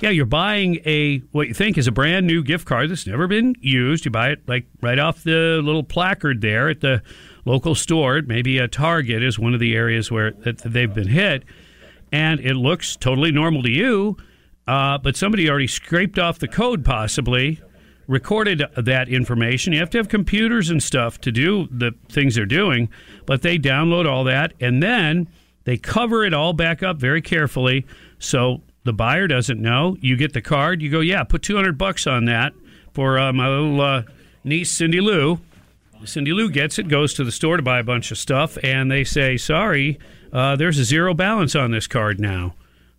Yeah, 0.00 0.10
you're 0.10 0.26
buying 0.26 0.80
a 0.84 1.18
what 1.30 1.46
you 1.46 1.54
think 1.54 1.78
is 1.78 1.86
a 1.86 1.92
brand 1.92 2.26
new 2.26 2.42
gift 2.42 2.66
card 2.66 2.90
that's 2.90 3.06
never 3.06 3.28
been 3.28 3.54
used. 3.60 4.04
You 4.04 4.10
buy 4.10 4.30
it 4.30 4.48
like 4.48 4.66
right 4.80 4.98
off 4.98 5.22
the 5.22 5.60
little 5.62 5.84
placard 5.84 6.40
there 6.40 6.68
at 6.68 6.80
the 6.80 7.02
local 7.44 7.76
store. 7.76 8.20
Maybe 8.22 8.58
a 8.58 8.66
Target 8.66 9.22
is 9.22 9.38
one 9.38 9.54
of 9.54 9.60
the 9.60 9.76
areas 9.76 10.10
where 10.10 10.32
that 10.32 10.58
they've 10.58 10.92
been 10.92 11.08
hit, 11.08 11.44
and 12.12 12.40
it 12.40 12.54
looks 12.54 12.96
totally 12.96 13.32
normal 13.32 13.62
to 13.62 13.70
you. 13.70 14.16
Uh, 14.66 14.98
but 14.98 15.16
somebody 15.16 15.48
already 15.48 15.66
scraped 15.66 16.18
off 16.18 16.38
the 16.38 16.48
code, 16.48 16.84
possibly 16.84 17.60
recorded 18.08 18.62
that 18.76 19.08
information. 19.08 19.72
You 19.72 19.78
have 19.80 19.90
to 19.90 19.98
have 19.98 20.08
computers 20.08 20.70
and 20.70 20.82
stuff 20.82 21.20
to 21.20 21.30
do 21.30 21.68
the 21.70 21.94
things 22.08 22.34
they're 22.34 22.46
doing, 22.46 22.88
but 23.26 23.42
they 23.42 23.58
download 23.58 24.08
all 24.08 24.24
that 24.24 24.54
and 24.60 24.82
then 24.82 25.28
they 25.64 25.76
cover 25.76 26.24
it 26.24 26.32
all 26.34 26.54
back 26.54 26.82
up 26.82 26.96
very 26.96 27.20
carefully 27.22 27.86
so 28.18 28.62
the 28.84 28.92
buyer 28.94 29.28
doesn't 29.28 29.60
know. 29.60 29.96
You 30.00 30.16
get 30.16 30.32
the 30.32 30.40
card, 30.40 30.80
you 30.80 30.90
go, 30.90 31.00
yeah, 31.00 31.22
put 31.22 31.42
200 31.42 31.76
bucks 31.76 32.06
on 32.06 32.24
that 32.24 32.54
for 32.94 33.18
uh, 33.18 33.32
my 33.32 33.46
little 33.48 33.80
uh, 33.80 34.02
niece, 34.42 34.70
Cindy 34.70 35.00
Lou. 35.00 35.40
Cindy 36.04 36.32
Lou 36.32 36.48
gets 36.48 36.78
it, 36.78 36.88
goes 36.88 37.12
to 37.14 37.24
the 37.24 37.32
store 37.32 37.58
to 37.58 37.62
buy 37.62 37.80
a 37.80 37.84
bunch 37.84 38.10
of 38.10 38.18
stuff, 38.18 38.56
and 38.62 38.90
they 38.90 39.04
say, 39.04 39.36
sorry, 39.36 39.98
uh, 40.32 40.56
there's 40.56 40.78
a 40.78 40.84
zero 40.84 41.14
balance 41.14 41.54
on 41.56 41.70
this 41.70 41.86
card 41.86 42.20
now. 42.20 42.54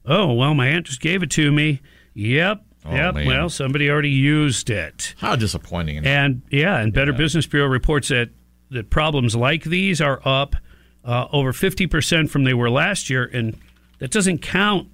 Oh, 0.05 0.33
well, 0.33 0.53
my 0.53 0.67
aunt 0.67 0.87
just 0.87 1.01
gave 1.01 1.21
it 1.23 1.29
to 1.31 1.51
me. 1.51 1.81
Yep. 2.13 2.63
Oh, 2.85 2.91
yep. 2.95 3.13
man. 3.15 3.27
Well, 3.27 3.49
somebody 3.49 3.89
already 3.89 4.09
used 4.09 4.69
it. 4.69 5.13
How 5.19 5.35
disappointing. 5.35 6.05
And 6.05 6.41
yeah, 6.49 6.77
and 6.79 6.93
Better 6.93 7.13
Business 7.13 7.45
Bureau 7.45 7.67
reports 7.67 8.07
that 8.09 8.29
that 8.71 8.89
problems 8.89 9.35
like 9.35 9.63
these 9.63 9.99
are 10.01 10.21
up 10.25 10.55
uh, 11.03 11.27
over 11.31 11.51
fifty 11.53 11.87
percent 11.87 12.29
from 12.31 12.43
they 12.45 12.53
were 12.53 12.69
last 12.69 13.09
year, 13.09 13.25
and 13.25 13.57
that 13.99 14.11
doesn't 14.11 14.39
count 14.39 14.87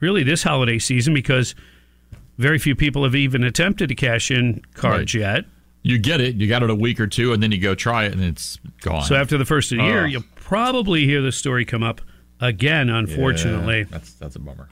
really 0.00 0.22
this 0.22 0.42
holiday 0.42 0.78
season 0.78 1.14
because 1.14 1.54
very 2.36 2.58
few 2.58 2.74
people 2.76 3.04
have 3.04 3.14
even 3.14 3.42
attempted 3.44 3.88
to 3.88 3.94
cash 3.94 4.30
in 4.30 4.60
cards 4.74 5.14
Right. 5.14 5.20
yet. 5.20 5.44
You 5.82 5.98
get 5.98 6.20
it, 6.20 6.36
you 6.36 6.48
got 6.48 6.62
it 6.62 6.70
a 6.70 6.74
week 6.74 6.98
or 6.98 7.06
two, 7.06 7.32
and 7.32 7.42
then 7.42 7.52
you 7.52 7.58
go 7.58 7.74
try 7.74 8.04
it, 8.04 8.12
and 8.12 8.22
it's 8.22 8.58
gone. 8.80 9.04
So 9.04 9.14
after 9.16 9.36
the 9.38 9.44
first 9.44 9.70
of 9.72 9.78
the 9.78 9.84
year, 9.84 10.06
Oh. 10.06 10.22
Probably 10.44 11.04
hear 11.06 11.22
this 11.22 11.36
story 11.36 11.64
come 11.64 11.82
up 11.82 12.00
again. 12.40 12.88
Unfortunately, 12.90 13.78
Yeah, 13.78 13.84
that's 13.90 14.12
that's 14.14 14.36
a 14.36 14.38
bummer. 14.38 14.68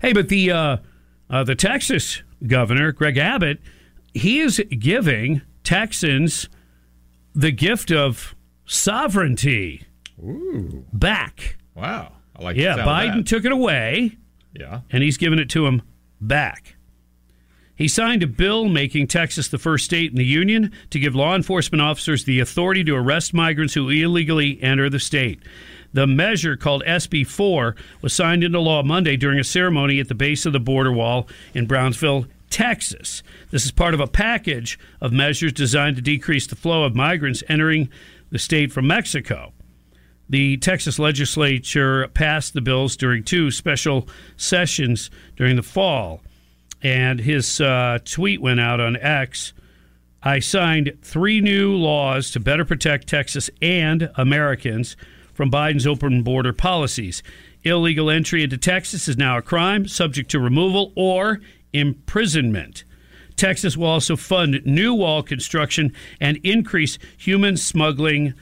Hey, 0.00 0.12
but 0.12 0.28
the 0.28 0.50
uh, 0.52 0.76
uh, 1.28 1.44
the 1.44 1.54
Texas 1.54 2.22
governor, 2.46 2.92
Greg 2.92 3.18
Abbott, 3.18 3.58
he 4.14 4.40
is 4.40 4.62
giving 4.78 5.42
Texans 5.64 6.48
the 7.34 7.50
gift 7.50 7.90
of 7.92 8.34
sovereignty 8.64 9.84
Ooh, 10.22 10.84
back. 10.92 11.56
wow! 11.74 12.12
I 12.36 12.42
like. 12.42 12.56
yeah, 12.56 12.76
the 12.76 12.84
sound 12.84 13.08
of 13.10 13.14
Biden 13.24 13.26
took 13.26 13.44
it 13.44 13.52
away, 13.52 14.16
Yeah. 14.58 14.80
and 14.90 15.02
he's 15.02 15.16
giving 15.16 15.38
it 15.38 15.48
to 15.50 15.66
him 15.66 15.82
back. 16.20 16.76
He 17.80 17.88
signed 17.88 18.22
a 18.22 18.26
bill 18.26 18.68
making 18.68 19.06
Texas 19.06 19.48
the 19.48 19.56
first 19.56 19.86
state 19.86 20.10
in 20.10 20.18
the 20.18 20.22
union 20.22 20.70
to 20.90 20.98
give 20.98 21.14
law 21.14 21.34
enforcement 21.34 21.80
officers 21.80 22.24
the 22.24 22.38
authority 22.38 22.84
to 22.84 22.94
arrest 22.94 23.32
migrants 23.32 23.72
who 23.72 23.88
illegally 23.88 24.62
enter 24.62 24.90
the 24.90 25.00
state. 25.00 25.40
The 25.94 26.06
measure, 26.06 26.58
called 26.58 26.84
SB 26.84 27.26
4, 27.26 27.74
was 28.02 28.12
signed 28.12 28.44
into 28.44 28.60
law 28.60 28.82
Monday 28.82 29.16
during 29.16 29.38
a 29.38 29.44
ceremony 29.44 29.98
at 29.98 30.08
the 30.08 30.14
base 30.14 30.44
of 30.44 30.52
the 30.52 30.60
border 30.60 30.92
wall 30.92 31.26
in 31.54 31.64
Brownsville, 31.64 32.26
Texas. 32.50 33.22
This 33.50 33.64
is 33.64 33.72
part 33.72 33.94
of 33.94 34.00
a 34.00 34.06
package 34.06 34.78
of 35.00 35.10
measures 35.10 35.54
designed 35.54 35.96
to 35.96 36.02
decrease 36.02 36.46
the 36.46 36.56
flow 36.56 36.84
of 36.84 36.94
migrants 36.94 37.42
entering 37.48 37.88
the 38.28 38.38
state 38.38 38.72
from 38.72 38.88
Mexico. 38.88 39.54
The 40.28 40.58
Texas 40.58 40.98
legislature 40.98 42.08
passed 42.08 42.52
the 42.52 42.60
bills 42.60 42.94
during 42.94 43.24
two 43.24 43.50
special 43.50 44.06
sessions 44.36 45.10
during 45.34 45.56
the 45.56 45.62
fall. 45.62 46.20
And 46.82 47.20
his 47.20 47.60
uh, 47.60 47.98
tweet 48.04 48.40
went 48.40 48.60
out 48.60 48.80
on 48.80 48.96
X. 48.96 49.52
I 50.22 50.38
signed 50.38 50.98
three 51.02 51.40
new 51.40 51.74
laws 51.74 52.30
to 52.32 52.40
better 52.40 52.64
protect 52.64 53.08
Texas 53.08 53.48
and 53.62 54.10
Americans 54.16 54.96
from 55.32 55.50
Biden's 55.50 55.86
open 55.86 56.22
border 56.22 56.52
policies. 56.52 57.22
Illegal 57.62 58.10
entry 58.10 58.42
into 58.42 58.58
Texas 58.58 59.08
is 59.08 59.16
now 59.16 59.38
a 59.38 59.42
crime, 59.42 59.86
subject 59.86 60.30
to 60.30 60.40
removal 60.40 60.92
or 60.96 61.40
imprisonment. 61.72 62.84
Texas 63.36 63.76
will 63.76 63.86
also 63.86 64.16
fund 64.16 64.60
new 64.66 64.92
wall 64.92 65.22
construction 65.22 65.94
and 66.20 66.36
increase 66.44 66.98
human 67.16 67.56
smuggling 67.56 68.34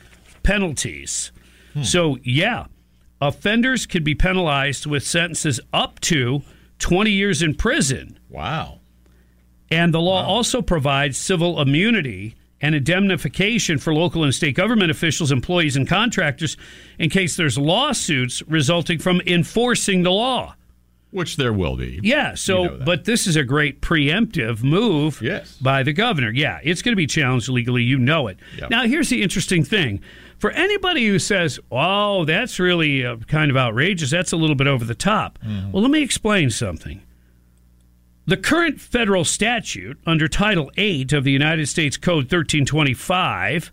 penalties. 0.43 1.31
So, 1.83 2.19
yeah, 2.25 2.67
offenders 3.21 3.87
could 3.87 4.03
be 4.03 4.17
penalized 4.17 4.87
with 4.87 5.05
sentences 5.07 5.61
up 5.73 6.01
to 6.01 6.43
20 6.81 7.13
years 7.13 7.43
in 7.43 7.55
prison. 7.55 8.18
Wow. 8.29 8.81
And 9.71 9.93
the 9.93 10.01
law 10.01 10.25
also 10.25 10.63
provides 10.63 11.19
civil 11.19 11.61
immunity 11.61 12.35
and 12.61 12.75
indemnification 12.75 13.79
for 13.79 13.95
local 13.95 14.25
and 14.25 14.35
state 14.35 14.55
government 14.57 14.91
officials, 14.91 15.31
employees, 15.31 15.77
and 15.77 15.87
contractors 15.87 16.57
in 16.99 17.11
case 17.11 17.37
there's 17.37 17.57
lawsuits 17.59 18.43
resulting 18.49 18.99
from 18.99 19.21
enforcing 19.27 20.03
the 20.03 20.11
law. 20.11 20.55
Which 21.11 21.37
there 21.37 21.55
will 21.55 21.77
be. 21.77 22.01
Yeah, 22.03 22.35
so 22.35 22.65
You 22.65 22.69
know 22.71 22.85
but 22.85 23.05
this 23.07 23.27
is 23.27 23.35
a 23.37 23.43
great 23.45 23.81
preemptive 23.81 24.63
move 24.63 25.23
Yes. 25.23 25.57
by 25.57 25.83
the 25.83 25.95
governor. 25.95 26.31
Yeah, 26.31 26.61
it's 26.63 26.83
going 26.83 26.93
to 26.93 26.97
be 26.97 27.07
challenged 27.07 27.49
legally, 27.49 27.83
you 27.83 27.99
know 27.99 28.27
it. 28.27 28.37
Yep. 28.59 28.69
Now, 28.71 28.83
here's 28.87 29.09
the 29.09 29.23
interesting 29.23 29.65
thing. 29.65 30.01
For 30.39 30.51
anybody 30.51 31.07
who 31.07 31.19
says, 31.19 31.59
"Oh, 31.73 32.25
that's 32.27 32.59
really 32.61 33.07
uh, 33.07 33.17
kind 33.27 33.51
of 33.51 33.57
outrageous. 33.57 34.11
That's 34.11 34.33
a 34.33 34.37
little 34.37 34.55
bit 34.55 34.67
over 34.67 34.85
the 34.85 34.95
top." 34.95 35.39
Mm-hmm. 35.45 35.73
Well, 35.73 35.83
let 35.83 35.91
me 35.91 36.03
explain 36.03 36.51
something. 36.51 37.01
The 38.29 38.37
current 38.37 38.79
federal 38.79 39.25
statute 39.25 39.99
under 40.05 40.29
Title 40.29 40.71
8 40.77 41.15
of 41.15 41.25
the 41.25 41.33
United 41.33 41.67
States 41.67 41.97
Code 41.97 42.25
1325 42.25 43.73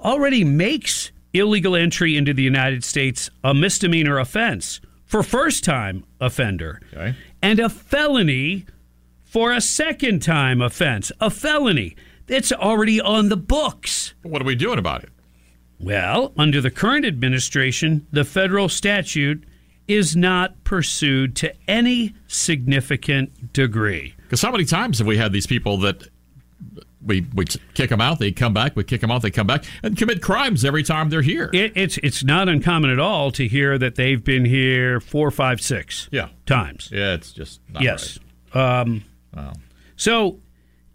already 0.00 0.42
makes 0.42 1.12
illegal 1.32 1.76
entry 1.76 2.16
into 2.16 2.34
the 2.34 2.42
United 2.42 2.82
States 2.82 3.30
a 3.44 3.54
misdemeanor 3.54 4.18
offense 4.18 4.80
for 5.06 5.22
first 5.22 5.62
time 5.62 6.02
offender 6.20 6.80
Okay. 6.92 7.14
and 7.40 7.60
a 7.60 7.68
felony 7.68 8.66
for 9.22 9.52
a 9.52 9.60
second 9.60 10.22
time 10.22 10.60
offense. 10.60 11.12
A 11.20 11.30
felony. 11.30 11.94
It's 12.26 12.50
already 12.50 13.00
on 13.00 13.28
the 13.28 13.36
books. 13.36 14.12
What 14.24 14.42
are 14.42 14.44
we 14.44 14.56
doing 14.56 14.80
about 14.80 15.04
it? 15.04 15.10
Well, 15.78 16.32
under 16.36 16.60
the 16.60 16.72
current 16.72 17.04
administration, 17.04 18.08
the 18.10 18.24
federal 18.24 18.68
statute 18.68 19.44
is 19.88 20.14
not 20.14 20.62
pursued 20.64 21.34
to 21.36 21.52
any 21.66 22.14
significant 22.26 23.52
degree. 23.52 24.14
Because 24.22 24.42
how 24.42 24.50
many 24.52 24.64
times 24.64 24.98
have 24.98 25.06
we 25.06 25.16
had 25.16 25.32
these 25.32 25.46
people 25.46 25.78
that 25.78 26.06
we 27.04 27.26
we 27.34 27.44
kick 27.74 27.88
them 27.90 28.00
out, 28.00 28.18
they 28.18 28.32
come 28.32 28.52
back, 28.52 28.76
we 28.76 28.84
kick 28.84 29.00
them 29.00 29.10
out, 29.10 29.22
they 29.22 29.30
come 29.30 29.46
back, 29.46 29.64
and 29.82 29.96
commit 29.96 30.20
crimes 30.20 30.64
every 30.64 30.82
time 30.82 31.08
they're 31.08 31.22
here? 31.22 31.48
It, 31.52 31.72
it's 31.76 31.96
it's 32.02 32.22
not 32.24 32.48
uncommon 32.48 32.90
at 32.90 32.98
all 32.98 33.30
to 33.32 33.46
hear 33.48 33.78
that 33.78 33.94
they've 33.94 34.22
been 34.22 34.44
here 34.44 35.00
four, 35.00 35.30
five, 35.30 35.60
six 35.60 36.08
Yeah. 36.12 36.28
times. 36.44 36.90
Yeah, 36.92 37.14
it's 37.14 37.32
just 37.32 37.60
not 37.72 37.82
yes. 37.82 38.18
Um. 38.52 39.04
Wow. 39.34 39.52
So, 39.96 40.40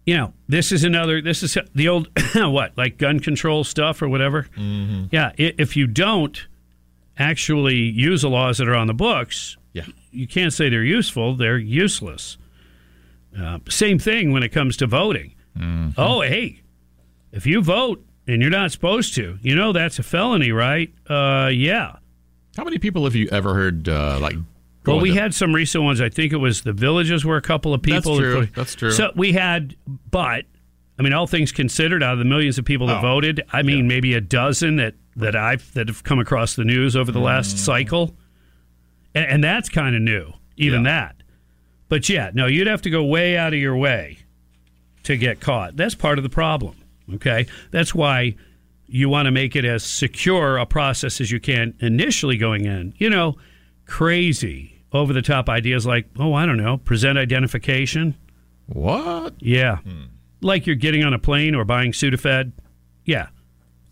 you 0.06 0.16
know, 0.16 0.32
this 0.48 0.72
is 0.72 0.84
another. 0.84 1.20
This 1.22 1.42
is 1.42 1.56
the 1.74 1.88
old 1.88 2.08
what, 2.34 2.76
like 2.76 2.98
gun 2.98 3.18
control 3.20 3.64
stuff 3.64 4.02
or 4.02 4.08
whatever. 4.08 4.42
Mm-hmm. 4.56 5.04
Yeah. 5.10 5.32
If 5.36 5.76
you 5.76 5.86
don't 5.86 6.46
actually 7.18 7.76
use 7.76 8.22
the 8.22 8.30
laws 8.30 8.58
that 8.58 8.68
are 8.68 8.74
on 8.74 8.86
the 8.86 8.94
books, 8.94 9.56
Yeah. 9.72 9.84
you 10.10 10.26
can't 10.26 10.52
say 10.52 10.68
they're 10.68 10.82
useful. 10.82 11.36
They're 11.36 11.58
useless. 11.58 12.36
Uh, 13.38 13.58
same 13.68 13.98
thing 13.98 14.32
when 14.32 14.42
it 14.42 14.50
comes 14.50 14.76
to 14.78 14.86
voting. 14.86 15.34
Mm-hmm. 15.58 15.90
Oh, 15.98 16.20
hey, 16.22 16.60
if 17.32 17.46
you 17.46 17.62
vote 17.62 18.04
and 18.26 18.40
you're 18.40 18.50
not 18.50 18.70
supposed 18.72 19.14
to, 19.14 19.38
you 19.42 19.54
know 19.54 19.72
that's 19.72 19.98
a 19.98 20.02
felony, 20.02 20.52
right? 20.52 20.92
Uh, 21.08 21.50
yeah. 21.52 21.96
How 22.56 22.64
many 22.64 22.78
people 22.78 23.04
have 23.04 23.14
you 23.16 23.28
ever 23.32 23.54
heard 23.54 23.88
uh, 23.88 24.18
like? 24.20 24.36
Well, 24.86 25.00
we 25.00 25.10
to- 25.12 25.20
had 25.20 25.34
some 25.34 25.54
recent 25.54 25.82
ones. 25.82 26.00
I 26.00 26.08
think 26.08 26.32
it 26.32 26.36
was 26.36 26.62
the 26.62 26.72
villages 26.72 27.24
where 27.24 27.36
a 27.36 27.42
couple 27.42 27.74
of 27.74 27.82
people. 27.82 28.16
That's 28.16 28.18
true. 28.32 28.46
That's 28.54 28.74
true. 28.74 28.90
So 28.92 29.10
we 29.16 29.32
had, 29.32 29.74
but 30.10 30.44
I 30.98 31.02
mean, 31.02 31.12
all 31.12 31.26
things 31.26 31.50
considered, 31.50 32.02
out 32.02 32.12
of 32.12 32.18
the 32.20 32.24
millions 32.24 32.58
of 32.58 32.64
people 32.64 32.86
that 32.88 32.98
Oh. 32.98 33.02
voted, 33.02 33.42
I 33.52 33.62
mean, 33.62 33.88
maybe 33.88 34.14
a 34.14 34.20
dozen 34.20 34.76
that 34.76 34.94
that 35.16 35.36
I've 35.36 35.72
that 35.74 35.88
have 35.88 36.02
come 36.04 36.18
across 36.18 36.54
the 36.56 36.64
news 36.64 36.96
over 36.96 37.12
the 37.12 37.20
Mm. 37.20 37.24
last 37.24 37.58
cycle, 37.58 38.14
and, 39.14 39.26
and 39.26 39.44
that's 39.44 39.68
kind 39.68 39.94
of 39.94 40.02
new, 40.02 40.32
even 40.56 40.82
that. 40.84 41.16
But 41.88 42.08
yeah, 42.08 42.30
no, 42.34 42.46
you'd 42.46 42.66
have 42.66 42.82
to 42.82 42.90
go 42.90 43.04
way 43.04 43.36
out 43.36 43.52
of 43.52 43.58
your 43.60 43.76
way 43.76 44.18
to 45.04 45.16
get 45.16 45.40
caught. 45.40 45.76
That's 45.76 45.94
part 45.94 46.18
of 46.18 46.22
the 46.24 46.30
problem. 46.30 46.76
Okay, 47.14 47.46
that's 47.70 47.94
why 47.94 48.34
you 48.86 49.08
want 49.08 49.26
to 49.26 49.30
make 49.30 49.54
it 49.56 49.64
as 49.64 49.82
secure 49.84 50.56
a 50.56 50.66
process 50.66 51.20
as 51.20 51.30
you 51.30 51.40
can 51.40 51.74
initially 51.80 52.36
going 52.36 52.64
in. 52.64 52.94
You 52.98 53.10
know, 53.10 53.36
crazy 53.86 54.80
over 54.92 55.12
the 55.12 55.22
top 55.22 55.48
ideas 55.48 55.86
like, 55.86 56.06
oh, 56.18 56.32
I 56.34 56.46
don't 56.46 56.56
know, 56.56 56.78
present 56.78 57.18
identification. 57.18 58.14
What? 58.66 59.34
Yeah. 59.40 59.78
Like 60.40 60.66
you're 60.66 60.76
getting 60.76 61.04
on 61.04 61.12
a 61.14 61.18
plane 61.18 61.54
or 61.54 61.64
buying 61.64 61.92
Sudafed. 61.92 62.52
Yeah. 63.04 63.26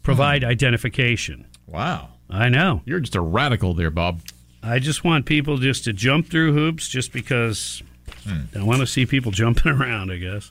Provide 0.03 0.45
identification. 0.45 1.47
Wow. 1.67 2.09
I 2.29 2.49
know. 2.49 2.83
You're 2.85 3.01
just 3.01 3.15
a 3.15 3.21
radical 3.21 3.75
there, 3.75 3.91
Bob. 3.91 4.21
I 4.63 4.79
just 4.79 5.05
want 5.05 5.27
people 5.27 5.59
just 5.59 5.85
to 5.85 5.93
jump 5.93 6.29
through 6.29 6.53
hoops 6.53 6.89
just 6.89 7.13
because 7.13 7.83
hmm. 8.25 8.59
I 8.59 8.63
want 8.63 8.81
to 8.81 8.87
see 8.87 9.07
people 9.07 9.33
jumping 9.33 9.73
around, 9.73 10.11
I 10.11 10.17
guess. 10.17 10.51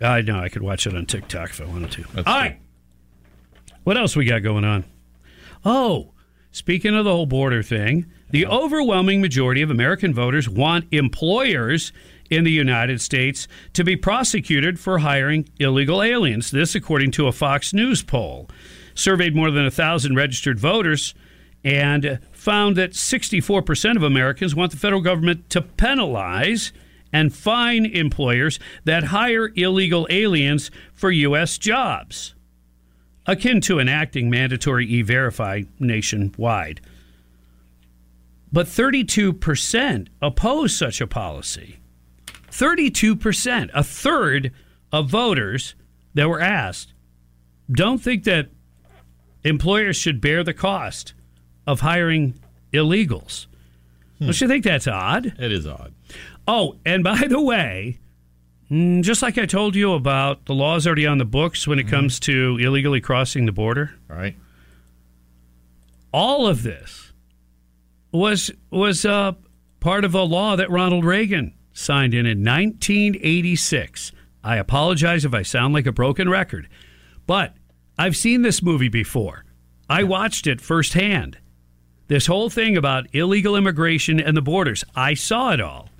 I 0.00 0.22
know 0.22 0.38
I 0.38 0.48
could 0.48 0.62
watch 0.62 0.86
it 0.86 0.96
on 0.96 1.06
TikTok 1.06 1.50
if 1.50 1.60
I 1.60 1.66
wanted 1.66 1.92
to. 1.92 2.04
All 2.18 2.22
right. 2.24 2.58
What 3.84 3.96
else 3.96 4.16
we 4.16 4.24
got 4.24 4.42
going 4.42 4.64
on? 4.64 4.84
Oh, 5.64 6.12
speaking 6.52 6.94
of 6.94 7.04
the 7.04 7.10
whole 7.10 7.26
border 7.26 7.62
thing, 7.62 8.06
the 8.30 8.46
overwhelming 8.46 9.20
majority 9.20 9.62
of 9.62 9.70
American 9.70 10.14
voters 10.14 10.48
want 10.48 10.86
employers 10.92 11.92
in 12.30 12.44
the 12.44 12.50
United 12.50 13.00
States 13.00 13.48
to 13.72 13.84
be 13.84 13.96
prosecuted 13.96 14.78
for 14.78 14.98
hiring 14.98 15.48
illegal 15.58 16.02
aliens. 16.02 16.50
This, 16.50 16.74
according 16.74 17.10
to 17.12 17.26
a 17.26 17.32
Fox 17.32 17.74
News 17.74 18.02
poll, 18.02 18.48
surveyed 18.94 19.34
more 19.34 19.50
than 19.50 19.66
a 19.66 19.70
thousand 19.70 20.14
registered 20.14 20.58
voters 20.58 21.14
and 21.64 22.20
found 22.32 22.76
that 22.76 22.92
64% 22.92 23.96
of 23.96 24.02
Americans 24.02 24.54
want 24.54 24.70
the 24.70 24.78
federal 24.78 25.02
government 25.02 25.50
to 25.50 25.60
penalize 25.60 26.72
and 27.12 27.34
fine 27.34 27.84
employers 27.84 28.58
that 28.84 29.04
hire 29.04 29.50
illegal 29.56 30.06
aliens 30.10 30.70
for 30.94 31.10
U.S. 31.10 31.58
jobs, 31.58 32.34
akin 33.26 33.60
to 33.62 33.80
enacting 33.80 34.30
mandatory 34.30 34.86
e 34.86 35.02
verify 35.02 35.62
nationwide. 35.78 36.80
But 38.52 38.66
32% 38.66 40.08
oppose 40.22 40.76
such 40.76 41.00
a 41.00 41.06
policy. 41.06 41.79
32%, 42.50 43.70
a 43.72 43.82
third 43.84 44.52
of 44.92 45.08
voters 45.08 45.74
that 46.14 46.28
were 46.28 46.40
asked, 46.40 46.92
don't 47.70 47.98
think 47.98 48.24
that 48.24 48.48
employers 49.44 49.96
should 49.96 50.20
bear 50.20 50.42
the 50.42 50.54
cost 50.54 51.14
of 51.66 51.80
hiring 51.80 52.38
illegals. 52.72 53.46
Don't 54.20 54.38
you 54.38 54.48
think 54.48 54.64
that's 54.64 54.86
odd? 54.86 55.26
It 55.38 55.50
is 55.52 55.66
odd. 55.66 55.94
Oh, 56.46 56.76
and 56.84 57.02
by 57.02 57.26
the 57.26 57.40
way, 57.40 57.98
mm, 58.70 59.02
just 59.02 59.22
like 59.22 59.38
I 59.38 59.46
told 59.46 59.74
you 59.74 59.94
about 59.94 60.44
the 60.44 60.52
laws 60.54 60.86
already 60.86 61.06
on 61.06 61.16
the 61.18 61.24
books 61.24 61.66
when 61.66 61.78
it 61.78 61.88
comes 61.88 62.20
to 62.20 62.58
illegally 62.60 63.00
crossing 63.00 63.46
the 63.46 63.52
border, 63.52 63.92
All 64.10 64.16
right. 64.16 64.36
all 66.12 66.46
of 66.46 66.62
this 66.62 67.12
was 68.12 68.50
was 68.70 69.06
uh, 69.06 69.32
part 69.78 70.04
of 70.04 70.14
a 70.14 70.22
law 70.22 70.56
that 70.56 70.68
Ronald 70.70 71.04
Reagan 71.04 71.54
signed 71.72 72.14
in 72.14 72.26
in 72.26 72.44
1986. 72.44 74.12
I 74.42 74.56
apologize 74.56 75.24
if 75.24 75.34
I 75.34 75.42
sound 75.42 75.74
like 75.74 75.86
a 75.86 75.92
broken 75.92 76.28
record, 76.28 76.68
but 77.26 77.54
I've 77.98 78.16
seen 78.16 78.42
this 78.42 78.62
movie 78.62 78.88
before. 78.88 79.44
I 79.88 80.04
watched 80.04 80.46
it 80.46 80.60
firsthand. 80.60 81.38
This 82.08 82.26
whole 82.26 82.50
thing 82.50 82.76
about 82.76 83.14
illegal 83.14 83.56
immigration 83.56 84.18
and 84.18 84.36
the 84.36 84.42
borders, 84.42 84.84
I 84.94 85.14
saw 85.14 85.52
it 85.52 85.60
all. 85.60 85.90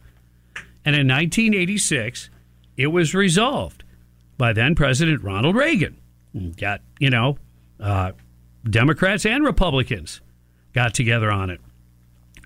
And 0.84 0.96
in 0.96 1.06
1986, 1.06 2.30
it 2.76 2.88
was 2.88 3.14
resolved 3.14 3.84
by 4.38 4.52
then 4.52 4.74
President 4.74 5.22
Ronald 5.22 5.54
Reagan. 5.54 5.98
Got, 6.56 6.80
you 6.98 7.10
know, 7.10 7.36
uh, 7.78 8.12
Democrats 8.68 9.26
and 9.26 9.44
Republicans 9.44 10.20
got 10.72 10.94
together 10.94 11.30
on 11.30 11.50
it. 11.50 11.60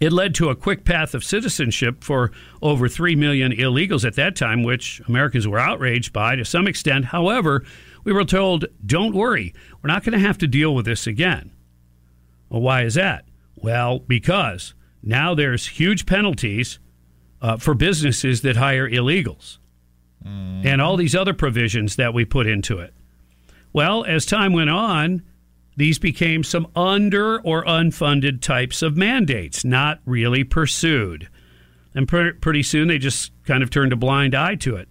It 0.05 0.13
led 0.13 0.35
to 0.35 0.51
a 0.51 0.55
quick 0.55 0.85
path 0.85 1.15
of 1.15 1.25
citizenship 1.25 2.05
for 2.05 2.31
over 2.61 2.89
3 2.89 3.17
million 3.17 3.53
illegals 3.53 4.05
at 4.05 4.17
that 4.17 4.37
time, 4.37 4.63
which 4.63 5.01
Americans 5.09 5.49
were 5.49 5.59
outraged 5.59 6.13
by 6.13 6.37
to 6.37 6.45
some 6.45 6.67
extent. 6.67 7.07
However, 7.07 7.65
we 8.05 8.13
were 8.13 8.27
told, 8.27 8.67
don't 8.85 9.15
worry, 9.15 9.55
we're 9.81 9.89
not 9.89 10.05
going 10.05 10.13
to 10.13 10.27
have 10.27 10.37
to 10.39 10.47
deal 10.47 10.75
with 10.75 10.85
this 10.85 11.07
again. 11.07 11.53
Well, 12.51 12.61
why 12.61 12.83
is 12.83 12.93
that? 12.97 13.25
Well, 13.57 14.01
because 14.01 14.75
now 15.03 15.35
there's 15.35 15.69
huge 15.69 16.05
penalties 16.05 16.79
uh, 17.41 17.57
for 17.57 17.73
businesses 17.73 18.43
that 18.43 18.57
hire 18.57 18.87
illegals 18.87 19.57
and 20.67 20.83
all 20.83 20.99
these 20.99 21.15
other 21.15 21.33
provisions 21.33 21.97
that 21.97 22.13
we 22.13 22.27
put 22.27 22.47
into 22.47 22.79
it. 22.79 22.93
Well, 23.73 24.05
as 24.05 24.27
time 24.27 24.53
went 24.53 24.69
on, 24.69 25.23
these 25.77 25.99
became 25.99 26.45
some 26.45 26.69
under 26.77 27.41
or 27.41 27.65
unfunded 27.65 28.41
types 28.41 28.83
of 28.83 28.97
mandates, 28.97 29.65
not 29.65 30.01
really 30.05 30.45
pursued. 30.45 31.29
And 31.95 32.09
pre- 32.09 32.33
pretty 32.33 32.63
soon 32.63 32.89
they 32.89 32.99
just 32.99 33.33
kind 33.45 33.63
of 33.63 33.71
turned 33.71 33.93
a 33.93 33.97
blind 33.97 34.35
eye 34.35 34.55
to 34.57 34.77
it. 34.77 34.89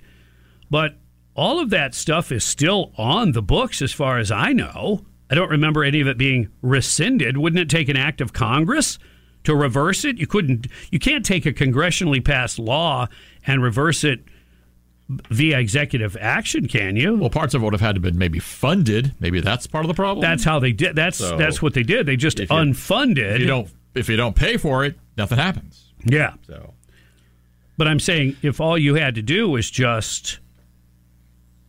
But 0.70 0.98
all 1.36 1.60
of 1.60 1.70
that 1.72 1.94
stuff 1.94 2.32
is 2.32 2.44
still 2.44 2.92
on 2.98 3.32
the 3.32 3.42
books 3.42 3.82
as 3.82 3.92
far 3.92 4.18
as 4.20 4.32
I 4.32 4.54
know. 4.54 5.06
I 5.30 5.36
don't 5.36 5.50
remember 5.50 5.84
any 5.84 6.02
of 6.02 6.08
it 6.08 6.18
being 6.18 6.50
rescinded. 6.62 7.38
Wouldn't 7.38 7.60
it 7.60 7.70
take 7.70 7.90
an 7.90 7.98
act 7.98 8.22
of 8.22 8.34
Congress 8.34 9.00
to 9.46 9.56
reverse 9.56 10.06
it? 10.06 10.18
You 10.18 10.28
couldn't 10.28 10.68
you 10.92 11.00
can't 11.00 11.26
take 11.26 11.46
a 11.46 11.54
congressionally 11.54 12.24
passed 12.24 12.60
law 12.60 13.08
and 13.48 13.64
reverse 13.64 14.04
it 14.04 14.24
via 15.10 15.60
executive 15.60 16.18
action, 16.20 16.68
can 16.68 16.96
you? 16.96 17.18
Well, 17.18 17.30
parts 17.30 17.54
of 17.54 17.62
it 17.62 17.66
would 17.66 17.74
have 17.74 17.82
had 17.82 17.96
to 17.96 18.02
been 18.02 18.18
maybe 18.18 18.40
funded. 18.40 19.14
Maybe 19.20 19.42
that's 19.42 19.68
part 19.68 19.84
of 19.84 19.88
the 19.88 19.94
problem. 19.94 20.22
That's 20.22 20.44
how 20.44 20.60
they 20.60 20.72
did. 20.72 20.96
That's 20.96 21.18
So, 21.18 21.38
that's 21.38 21.62
what 21.62 21.74
they 21.74 21.84
did. 21.84 22.06
They 22.06 22.16
just 22.16 22.40
if 22.40 22.50
you- 22.50 22.56
unfunded. 22.56 23.36
If 23.36 23.42
you 23.42 23.48
don't, 23.48 23.70
if 23.96 24.10
you 24.10 24.16
don't 24.16 24.36
pay 24.36 24.58
for 24.58 24.86
it, 24.86 24.98
nothing 25.18 25.38
happens. 25.38 25.92
Yeah. 26.06 26.34
So, 26.48 26.74
But 27.78 27.88
I'm 27.88 28.00
saying 28.00 28.38
if 28.42 28.60
all 28.60 28.78
you 28.78 28.96
had 28.96 29.16
to 29.16 29.22
do 29.22 29.50
was 29.50 29.70
just 29.70 30.40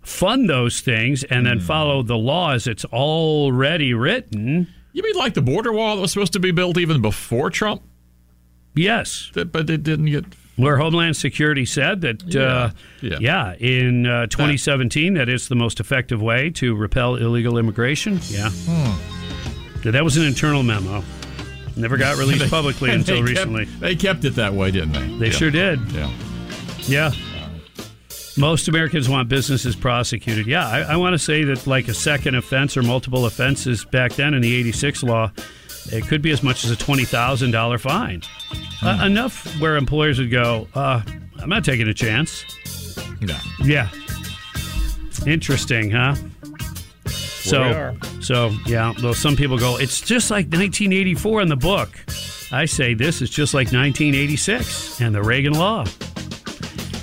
fund 0.02 0.48
those 0.48 0.80
things 0.80 1.24
and 1.24 1.46
then 1.46 1.58
hmm. 1.58 1.64
follow 1.64 2.02
the 2.02 2.16
law 2.16 2.52
as 2.52 2.66
it's 2.66 2.84
already 2.86 3.94
written. 3.94 4.68
you 4.92 5.02
mean 5.02 5.16
like 5.16 5.34
the 5.34 5.42
border 5.42 5.72
wall 5.72 5.96
that 5.96 6.02
was 6.02 6.12
supposed 6.12 6.34
to 6.34 6.40
be 6.40 6.50
built 6.50 6.78
even 6.78 7.00
before 7.00 7.50
Trump, 7.50 7.82
Yes. 8.74 9.30
But 9.34 9.70
it 9.70 9.82
didn't 9.82 10.06
get. 10.06 10.24
Where 10.56 10.76
Homeland 10.76 11.16
Security 11.16 11.64
said 11.64 12.00
that, 12.02 12.36
uh, 12.36 12.70
Yeah. 13.00 13.16
yeah, 13.20 13.54
in 13.58 14.06
uh, 14.06 14.26
2017, 14.28 15.14
that 15.14 15.28
is 15.28 15.48
the 15.48 15.56
most 15.56 15.80
effective 15.80 16.22
way 16.22 16.50
to 16.50 16.76
repel 16.76 17.16
illegal 17.16 17.58
immigration. 17.58 18.20
Yeah. 18.28 18.50
Hmm. 18.50 19.90
That 19.90 20.04
was 20.04 20.16
an 20.16 20.24
internal 20.24 20.62
memo. 20.62 21.02
Never 21.76 21.96
got 21.96 22.16
released 22.16 22.38
They- 22.44 22.48
publicly 22.48 22.90
until 22.92 23.16
they 23.16 23.34
kept- 23.34 23.48
recently. 23.48 23.64
they 23.80 23.96
kept 23.96 24.24
it 24.24 24.36
that 24.36 24.54
way, 24.54 24.70
didn't 24.70 24.92
they? 24.92 25.18
They 25.18 25.26
Yeah. 25.26 25.32
sure 25.32 25.50
did. 25.50 25.80
Yeah. 25.92 26.10
Yeah. 26.82 27.12
Most 28.36 28.66
Americans 28.68 29.08
want 29.08 29.28
businesses 29.28 29.76
prosecuted. 29.76 30.46
Yeah, 30.46 30.66
I, 30.68 30.80
I 30.80 30.96
want 30.96 31.14
to 31.14 31.18
say 31.18 31.44
that 31.44 31.66
like 31.68 31.86
a 31.88 31.94
second 31.94 32.34
offense 32.34 32.76
or 32.76 32.82
multiple 32.82 33.26
offenses 33.26 33.84
back 33.84 34.12
then 34.14 34.34
in 34.34 34.42
the 34.42 34.54
86 34.54 35.02
law, 35.04 35.30
it 35.92 36.06
could 36.06 36.22
be 36.22 36.30
as 36.30 36.42
much 36.42 36.64
as 36.64 36.70
a 36.70 36.76
$20,000 36.76 37.80
fine. 37.80 38.22
Uh, 38.82 39.04
enough 39.04 39.46
where 39.60 39.76
employers 39.76 40.18
would 40.18 40.30
go, 40.30 40.68
uh, 40.74 41.02
I'm 41.40 41.48
not 41.48 41.64
taking 41.64 41.88
a 41.88 41.94
chance. 41.94 42.44
No. 43.20 43.36
Yeah. 43.62 43.88
Interesting, 45.26 45.90
huh? 45.90 46.14
So, 47.08 47.96
so 48.20 48.52
yeah. 48.66 48.92
Though 48.98 49.12
some 49.12 49.36
people 49.36 49.58
go, 49.58 49.76
it's 49.76 50.00
just 50.00 50.30
like 50.30 50.46
1984 50.46 51.42
in 51.42 51.48
the 51.48 51.56
book. 51.56 51.90
I 52.50 52.64
say 52.66 52.94
this 52.94 53.20
is 53.20 53.30
just 53.30 53.52
like 53.52 53.66
1986 53.66 55.00
and 55.00 55.14
the 55.14 55.22
Reagan 55.22 55.54
law. 55.54 55.84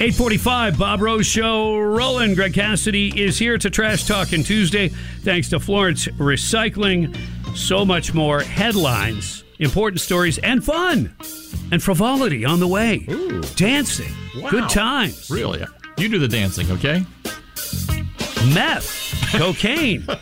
845 0.01 0.79
Bob 0.79 1.01
Rose 1.01 1.27
Show 1.27 1.77
rolling. 1.77 2.33
Greg 2.33 2.55
Cassidy 2.55 3.21
is 3.21 3.37
here 3.37 3.59
to 3.59 3.69
Trash 3.69 4.07
talk 4.07 4.29
Talking 4.29 4.43
Tuesday. 4.43 4.87
Thanks 4.87 5.49
to 5.49 5.59
Florence 5.59 6.07
Recycling. 6.07 7.15
So 7.55 7.85
much 7.85 8.13
more 8.13 8.41
headlines, 8.41 9.43
important 9.59 10.01
stories, 10.01 10.37
and 10.39 10.63
fun 10.63 11.15
and 11.71 11.81
frivolity 11.81 12.43
on 12.45 12.59
the 12.59 12.67
way. 12.67 12.99
Dancing. 13.55 14.11
Wow. 14.37 14.49
Good 14.49 14.69
times. 14.69 15.29
Really? 15.29 15.65
You 15.97 16.09
do 16.09 16.19
the 16.19 16.27
dancing, 16.27 16.69
okay? 16.71 17.05
Meth. 18.53 18.97
Cocaine. 19.33 20.05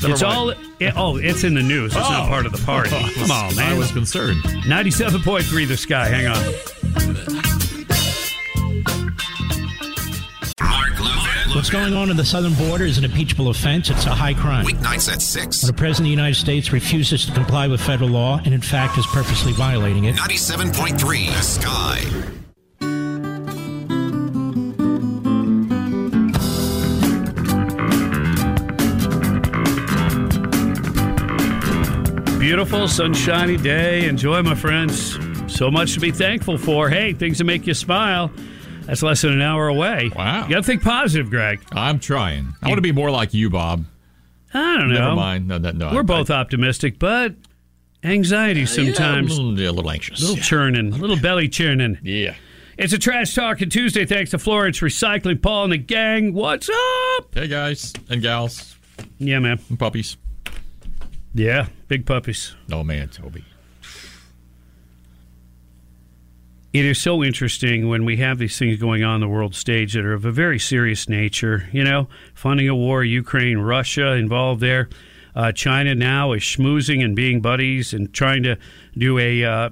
It's 0.00 0.22
all. 0.22 0.50
It, 0.50 0.92
oh, 0.96 1.16
it's 1.16 1.42
in 1.42 1.54
the 1.54 1.62
news. 1.62 1.86
It's 1.86 1.96
not 2.08 2.26
Oh. 2.26 2.28
part 2.28 2.46
of 2.46 2.52
the 2.52 2.64
party. 2.64 2.90
Come 3.14 3.32
on, 3.32 3.56
man. 3.56 3.72
I 3.72 3.76
was 3.76 3.90
concerned. 3.90 4.40
97.3 4.44 5.66
The 5.66 5.76
Sky. 5.76 6.06
Hang 6.06 6.28
on. 6.28 7.67
What's 11.58 11.70
going 11.70 11.94
on 11.94 12.08
at 12.08 12.16
the 12.16 12.24
southern 12.24 12.54
border 12.54 12.84
is 12.84 12.98
an 12.98 13.04
impeachable 13.04 13.48
offense. 13.48 13.90
It's 13.90 14.06
a 14.06 14.14
high 14.14 14.32
crime. 14.32 14.64
Weeknights 14.64 15.12
at 15.12 15.20
6. 15.20 15.64
When 15.64 15.66
the 15.66 15.76
President 15.76 16.02
of 16.02 16.04
the 16.04 16.10
United 16.10 16.36
States 16.36 16.72
refuses 16.72 17.26
to 17.26 17.32
comply 17.32 17.66
with 17.66 17.80
federal 17.80 18.10
law 18.10 18.40
and, 18.44 18.54
in 18.54 18.60
fact, 18.60 18.96
is 18.96 19.04
purposely 19.08 19.52
violating 19.54 20.04
it, 20.04 20.14
97.3 20.14 21.26
The 21.26 21.42
Sky. 21.42 21.98
Beautiful, 32.38 32.86
sunshiny 32.86 33.56
day. 33.56 34.06
Enjoy, 34.06 34.44
my 34.44 34.54
friends. 34.54 35.18
So 35.52 35.72
much 35.72 35.94
to 35.94 36.00
be 36.00 36.12
thankful 36.12 36.56
for. 36.56 36.88
Hey, 36.88 37.14
things 37.14 37.38
that 37.38 37.44
make 37.44 37.66
you 37.66 37.74
smile. 37.74 38.30
That's 38.88 39.02
less 39.02 39.20
than 39.22 39.34
an 39.34 39.42
hour 39.42 39.68
away. 39.68 40.10
Wow. 40.16 40.44
You 40.44 40.48
got 40.50 40.56
to 40.56 40.62
think 40.62 40.82
positive, 40.82 41.28
Greg. 41.30 41.60
I'm 41.72 42.00
trying. 42.00 42.54
I 42.62 42.66
want 42.68 42.78
to 42.78 42.82
be 42.82 42.90
more 42.92 43.10
like 43.10 43.34
you, 43.34 43.50
Bob. 43.50 43.84
I 44.54 44.78
don't 44.78 44.88
know. 44.88 44.98
Never 45.00 45.14
mind. 45.14 45.46
No, 45.46 45.58
no, 45.58 45.70
no, 45.72 45.92
We're 45.92 46.00
I- 46.00 46.04
both 46.04 46.30
optimistic, 46.30 46.98
but 46.98 47.34
anxiety 48.02 48.64
sometimes. 48.66 49.36
Yeah, 49.36 49.44
a 49.44 49.44
little, 49.44 49.70
a 49.70 49.72
little 49.76 49.90
anxious. 49.90 50.20
A 50.22 50.26
little 50.26 50.42
churning, 50.42 50.92
a 50.92 50.96
little 50.96 51.18
belly 51.20 51.48
churning. 51.48 51.98
Yeah. 52.02 52.34
It's 52.78 52.92
a 52.94 52.98
trash 52.98 53.34
talking 53.34 53.68
Tuesday. 53.68 54.06
Thanks 54.06 54.30
to 54.30 54.38
Florence 54.38 54.80
Recycling, 54.80 55.42
Paul 55.42 55.64
and 55.64 55.72
the 55.74 55.78
gang. 55.78 56.32
What's 56.32 56.70
up? 56.70 57.34
Hey, 57.34 57.46
guys 57.48 57.92
and 58.08 58.22
gals 58.22 58.74
Yeah, 59.18 59.38
man. 59.40 59.58
and 59.68 59.78
puppies. 59.78 60.16
Yeah, 61.34 61.66
big 61.88 62.06
puppies. 62.06 62.54
Oh, 62.72 62.82
man, 62.82 63.08
Toby. 63.08 63.44
It 66.72 66.84
is 66.84 67.00
so 67.00 67.24
interesting 67.24 67.88
when 67.88 68.04
we 68.04 68.18
have 68.18 68.38
these 68.38 68.58
things 68.58 68.78
going 68.78 69.02
on 69.02 69.20
the 69.20 69.28
world 69.28 69.54
stage 69.54 69.94
that 69.94 70.04
are 70.04 70.12
of 70.12 70.26
a 70.26 70.32
very 70.32 70.58
serious 70.58 71.08
nature. 71.08 71.68
You 71.72 71.82
know, 71.82 72.08
funding 72.34 72.68
a 72.68 72.74
war, 72.74 73.02
Ukraine, 73.02 73.58
Russia 73.58 74.12
involved 74.12 74.60
there. 74.60 74.88
Uh, 75.34 75.52
China 75.52 75.94
now 75.94 76.32
is 76.32 76.42
schmoozing 76.42 77.02
and 77.02 77.16
being 77.16 77.40
buddies 77.40 77.94
and 77.94 78.12
trying 78.12 78.42
to 78.42 78.58
do 78.96 79.18
a, 79.18 79.44
uh, 79.44 79.70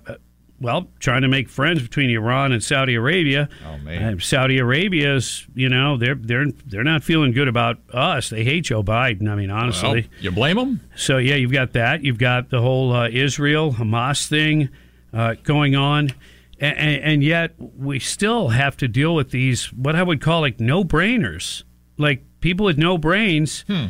well, 0.60 0.88
trying 1.00 1.22
to 1.22 1.28
make 1.28 1.50
friends 1.50 1.82
between 1.82 2.08
Iran 2.08 2.52
and 2.52 2.62
Saudi 2.62 2.94
Arabia. 2.94 3.48
Oh, 3.66 3.76
man. 3.78 4.14
Uh, 4.14 4.18
Saudi 4.18 4.58
Arabia's, 4.58 5.46
you 5.54 5.68
know, 5.68 5.98
they're 5.98 6.14
they're 6.14 6.46
they're 6.66 6.84
not 6.84 7.04
feeling 7.04 7.32
good 7.32 7.48
about 7.48 7.78
us. 7.92 8.30
They 8.30 8.42
hate 8.42 8.62
Joe 8.64 8.82
Biden. 8.82 9.28
I 9.28 9.34
mean, 9.34 9.50
honestly. 9.50 10.02
Well, 10.02 10.22
you 10.22 10.30
blame 10.30 10.56
them? 10.56 10.80
So 10.94 11.18
yeah, 11.18 11.34
you've 11.34 11.52
got 11.52 11.74
that. 11.74 12.04
You've 12.04 12.18
got 12.18 12.48
the 12.48 12.62
whole 12.62 12.92
uh, 12.94 13.08
Israel 13.10 13.74
Hamas 13.74 14.28
thing 14.28 14.70
uh, 15.12 15.34
going 15.42 15.74
on, 15.76 16.10
and, 16.58 17.02
and 17.02 17.22
yet 17.22 17.54
we 17.58 17.98
still 17.98 18.48
have 18.48 18.76
to 18.78 18.88
deal 18.88 19.14
with 19.14 19.30
these 19.30 19.72
what 19.72 19.96
I 19.96 20.02
would 20.02 20.20
call 20.20 20.40
like 20.40 20.60
no 20.60 20.84
brainers. 20.84 21.64
Like 21.98 22.24
people 22.40 22.66
with 22.66 22.78
no 22.78 22.98
brains 22.98 23.64
hmm. 23.66 23.86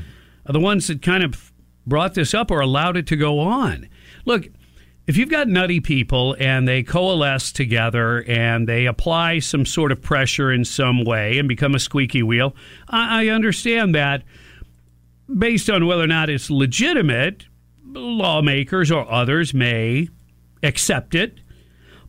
are 0.46 0.52
the 0.52 0.60
ones 0.60 0.86
that 0.88 1.02
kind 1.02 1.22
of 1.22 1.52
brought 1.86 2.14
this 2.14 2.34
up 2.34 2.50
or 2.50 2.60
allowed 2.60 2.96
it 2.96 3.06
to 3.08 3.16
go 3.16 3.38
on. 3.38 3.88
Look. 4.24 4.48
If 5.08 5.16
you've 5.16 5.30
got 5.30 5.46
nutty 5.46 5.78
people 5.78 6.34
and 6.40 6.66
they 6.66 6.82
coalesce 6.82 7.52
together 7.52 8.24
and 8.26 8.68
they 8.68 8.86
apply 8.86 9.38
some 9.38 9.64
sort 9.64 9.92
of 9.92 10.02
pressure 10.02 10.50
in 10.50 10.64
some 10.64 11.04
way 11.04 11.38
and 11.38 11.46
become 11.46 11.76
a 11.76 11.78
squeaky 11.78 12.24
wheel, 12.24 12.56
I, 12.88 13.26
I 13.26 13.28
understand 13.28 13.94
that 13.94 14.24
based 15.32 15.70
on 15.70 15.86
whether 15.86 16.02
or 16.02 16.08
not 16.08 16.30
it's 16.30 16.50
legitimate, 16.50 17.46
lawmakers 17.84 18.90
or 18.90 19.10
others 19.10 19.54
may 19.54 20.08
accept 20.62 21.14
it. 21.14 21.40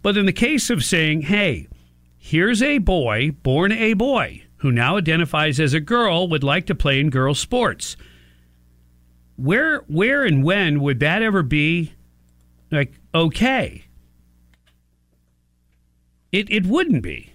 But 0.07 0.15
in 0.15 0.25
the 0.25 0.31
case 0.31 0.69
of 0.69 0.85
saying, 0.85 1.23
hey, 1.23 1.67
here's 2.17 2.63
a 2.63 2.77
boy, 2.77 3.31
born 3.43 3.73
a 3.73 3.91
boy, 3.91 4.43
who 4.59 4.71
now 4.71 4.95
identifies 4.95 5.59
as 5.59 5.73
a 5.73 5.81
girl, 5.81 6.29
would 6.29 6.45
like 6.45 6.65
to 6.67 6.75
play 6.75 7.01
in 7.01 7.09
girls' 7.09 7.41
sports. 7.41 7.97
Where, 9.35 9.79
where 9.79 10.23
and 10.23 10.45
when 10.45 10.79
would 10.79 11.01
that 11.01 11.21
ever 11.21 11.43
be 11.43 11.91
like 12.71 12.93
okay? 13.13 13.83
It, 16.31 16.49
it 16.49 16.65
wouldn't 16.65 17.03
be. 17.03 17.33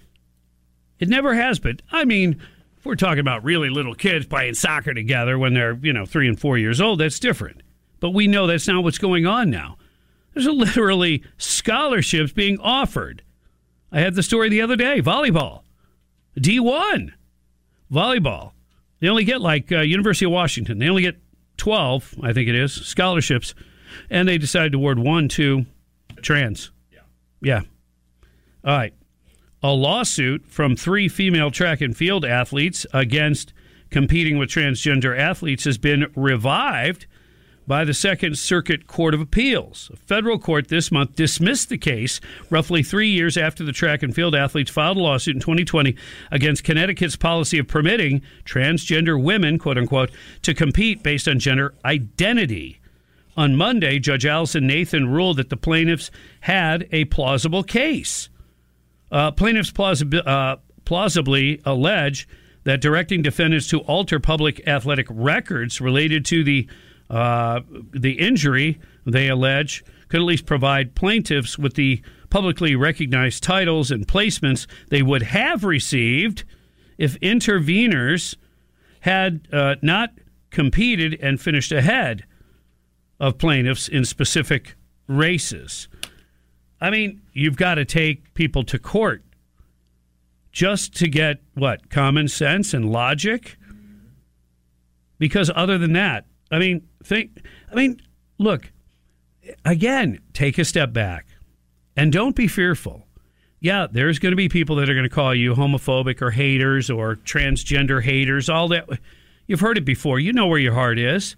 It 0.99 1.11
never 1.11 1.35
has 1.35 1.59
been. 1.59 1.79
I 1.91 2.07
mean, 2.07 2.41
if 2.79 2.87
we're 2.87 2.95
talking 2.95 3.21
about 3.21 3.45
really 3.45 3.69
little 3.69 3.95
kids 3.95 4.25
playing 4.25 4.55
soccer 4.55 4.95
together 4.95 5.39
when 5.39 5.53
they're, 5.53 5.75
you 5.75 5.93
know, 5.93 6.07
three 6.07 6.27
and 6.27 6.41
four 6.41 6.57
years 6.57 6.81
old, 6.81 7.01
that's 7.01 7.21
different. 7.21 7.63
But 8.01 8.15
we 8.15 8.29
know 8.29 8.47
that's 8.47 8.67
not 8.67 8.83
what's 8.83 8.97
going 8.97 9.27
on 9.27 9.51
now. 9.51 9.77
There's 10.35 10.47
literally 10.47 11.23
scholarships 11.39 12.33
being 12.33 12.59
offered. 12.61 13.23
I 13.91 14.01
had 14.01 14.15
the 14.15 14.23
story 14.23 14.49
the 14.49 14.63
other 14.63 14.77
day 14.77 15.03
volleyball, 15.03 15.63
D1 16.39 17.13
volleyball. 17.93 18.53
They 19.01 19.09
only 19.09 19.25
get 19.25 19.41
like 19.41 19.71
uh, 19.71 19.81
University 19.81 20.25
of 20.27 20.33
Washington, 20.33 20.79
they 20.79 20.89
only 20.89 21.03
get 21.03 21.19
12, 21.59 22.17
I 22.23 22.33
think 22.33 22.49
it 22.49 22.55
is, 22.55 22.73
scholarships. 22.73 23.55
And 24.09 24.27
they 24.27 24.39
decided 24.39 24.73
to 24.73 24.79
award 24.79 24.99
one 24.99 25.29
to 25.31 25.67
trans. 26.23 26.71
Yeah. 26.91 27.01
Yeah. 27.43 27.61
All 28.65 28.77
right 28.77 28.95
a 29.63 29.71
lawsuit 29.71 30.47
from 30.47 30.75
three 30.75 31.09
female 31.09 31.51
track 31.51 31.81
and 31.81 31.97
field 31.97 32.25
athletes 32.25 32.85
against 32.93 33.53
competing 33.91 34.39
with 34.39 34.49
transgender 34.49 35.17
athletes 35.17 35.65
has 35.65 35.79
been 35.79 36.11
revived 36.17 37.07
by 37.67 37.85
the 37.85 37.95
Second 37.95 38.39
Circuit 38.39 38.87
Court 38.87 39.15
of 39.15 39.21
Appeals. 39.21 39.91
A 39.93 39.97
federal 39.97 40.39
court 40.39 40.69
this 40.69 40.91
month 40.91 41.15
dismissed 41.15 41.69
the 41.69 41.79
case 41.79 42.21
roughly 42.51 42.83
three 42.83 43.09
years 43.09 43.37
after 43.37 43.65
the 43.65 43.73
track 43.73 44.03
and 44.03 44.15
field 44.15 44.35
athletes 44.35 44.71
filed 44.71 44.97
a 44.97 45.01
lawsuit 45.01 45.37
in 45.37 45.41
2020 45.41 45.97
against 46.31 46.65
Connecticut's 46.65 47.17
policy 47.17 47.59
of 47.59 47.69
permitting 47.69 48.23
transgender 48.45 49.23
women, 49.23 49.59
quote 49.59 49.79
unquote, 49.79 50.11
to 50.43 50.55
compete 50.55 51.03
based 51.03 51.29
on 51.29 51.39
gender 51.39 51.75
identity. 51.85 52.81
On 53.37 53.57
Monday, 53.57 53.99
Judge 53.99 54.27
Alison 54.27 54.67
Nathan 54.67 55.09
ruled 55.09 55.39
that 55.39 55.49
the 55.49 55.57
plaintiffs 55.57 56.11
had 56.41 56.87
a 56.93 57.07
plausible 57.07 57.63
case. 57.63 58.29
Uh, 59.11 59.31
plaintiffs 59.31 59.71
plausibi- 59.71 60.27
uh, 60.27 60.57
plausibly 60.85 61.61
allege 61.65 62.29
that 62.65 62.81
directing 62.81 63.23
defendants 63.23 63.69
to 63.69 63.81
alter 63.81 64.21
public 64.21 64.67
athletic 64.67 65.07
records 65.11 65.81
related 65.81 66.25
to 66.27 66.45
the 66.45 66.69
uh, 67.13 67.61
the 67.93 68.13
injury 68.13 68.81
they 69.05 69.29
allege 69.29 69.85
could 70.09 70.21
at 70.21 70.25
least 70.25 70.47
provide 70.47 70.95
plaintiffs 70.95 71.59
with 71.59 71.75
the 71.75 72.03
publicly 72.31 72.75
recognized 72.75 73.43
titles 73.43 73.91
and 73.91 74.09
placements 74.09 74.67
they 74.89 75.03
would 75.03 75.23
have 75.23 75.63
received 75.63 76.45
if 76.97 77.21
interveners 77.21 78.35
had 79.01 79.47
uh, 79.53 79.75
not 79.83 80.11
competed 80.51 81.19
and 81.21 81.39
finished 81.39 81.71
ahead 81.71 82.25
of 83.21 83.37
plaintiffs 83.37 83.89
in 83.89 84.07
specific 84.07 84.75
races. 85.07 85.89
I 86.81 86.89
mean, 86.89 87.21
you've 87.35 87.57
got 87.57 87.75
to 87.75 87.85
take 87.85 88.33
people 88.33 88.65
to 88.65 88.79
court 88.79 89.23
just 90.51 90.95
to 90.97 91.09
get 91.09 91.41
what 91.55 91.91
common 91.91 92.29
sense 92.29 92.73
and 92.73 92.91
logic 92.91 93.57
because 95.19 95.51
other 95.55 95.77
than 95.77 95.93
that 95.93 96.27
i 96.53 96.59
mean 96.59 96.87
think 97.03 97.39
i 97.71 97.75
mean 97.75 98.01
look 98.39 98.71
again 99.65 100.21
take 100.33 100.59
a 100.59 100.65
step 100.65 100.93
back 100.93 101.27
and 101.97 102.13
don't 102.13 102.37
be 102.37 102.47
fearful. 102.47 103.07
Yeah 103.61 103.87
there's 103.91 104.19
going 104.19 104.33
to 104.33 104.37
be 104.37 104.49
people 104.49 104.77
that 104.77 104.89
are 104.89 104.95
going 104.95 105.09
to 105.09 105.15
call 105.15 105.35
you 105.35 105.55
homophobic 105.55 106.21
or 106.23 106.31
haters 106.31 106.91
or 106.91 107.17
transgender 107.17 108.03
haters 108.03 108.49
all 108.49 108.69
that. 108.69 108.89
You've 109.47 109.61
heard 109.61 109.79
it 109.79 109.85
before. 109.85 110.19
You 110.19 110.33
know 110.33 110.47
where 110.47 110.59
your 110.59 110.75
heart 110.75 110.99
is. 110.99 111.37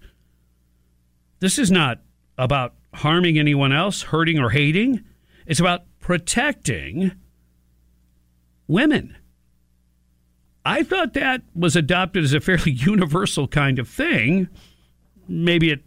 This 1.39 1.59
is 1.59 1.71
not 1.71 2.01
about 2.37 2.75
harming 2.93 3.37
anyone 3.37 3.73
else 3.73 4.03
hurting 4.03 4.39
or 4.39 4.49
hating. 4.49 5.03
It's 5.45 5.59
about 5.59 5.83
protecting 5.99 7.11
women. 8.67 9.17
I 10.63 10.81
thought 10.81 11.13
that 11.13 11.43
was 11.53 11.75
adopted 11.75 12.23
as 12.23 12.33
a 12.33 12.39
fairly 12.39 12.71
universal 12.71 13.47
kind 13.47 13.77
of 13.77 13.87
thing. 13.87 14.47
Maybe 15.27 15.71
it 15.71 15.83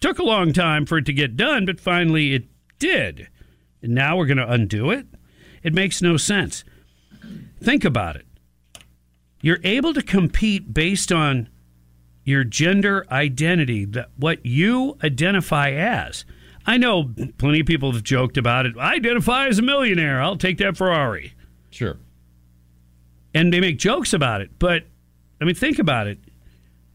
took 0.00 0.18
a 0.18 0.24
long 0.24 0.52
time 0.52 0.86
for 0.86 0.98
it 0.98 1.06
to 1.06 1.12
get 1.12 1.36
done, 1.36 1.66
but 1.66 1.80
finally 1.80 2.34
it 2.34 2.44
did. 2.78 3.28
And 3.82 3.94
now 3.94 4.16
we're 4.16 4.26
going 4.26 4.38
to 4.38 4.50
undo 4.50 4.90
it? 4.90 5.06
It 5.62 5.74
makes 5.74 6.00
no 6.02 6.16
sense. 6.16 6.64
Think 7.62 7.84
about 7.84 8.16
it. 8.16 8.26
You're 9.42 9.60
able 9.64 9.94
to 9.94 10.02
compete 10.02 10.72
based 10.72 11.12
on 11.12 11.48
your 12.24 12.44
gender 12.44 13.06
identity, 13.10 13.86
what 14.16 14.44
you 14.44 14.98
identify 15.02 15.70
as. 15.70 16.24
I 16.66 16.76
know 16.76 17.12
plenty 17.38 17.60
of 17.60 17.66
people 17.66 17.92
have 17.92 18.02
joked 18.02 18.36
about 18.36 18.66
it. 18.66 18.76
I 18.78 18.94
identify 18.94 19.48
as 19.48 19.58
a 19.58 19.62
millionaire. 19.62 20.20
I'll 20.20 20.36
take 20.36 20.58
that 20.58 20.76
Ferrari. 20.76 21.34
Sure. 21.70 21.98
And 23.34 23.52
they 23.52 23.60
make 23.60 23.78
jokes 23.78 24.12
about 24.12 24.40
it. 24.40 24.50
But, 24.58 24.84
I 25.40 25.44
mean, 25.44 25.54
think 25.54 25.78
about 25.78 26.06
it. 26.06 26.18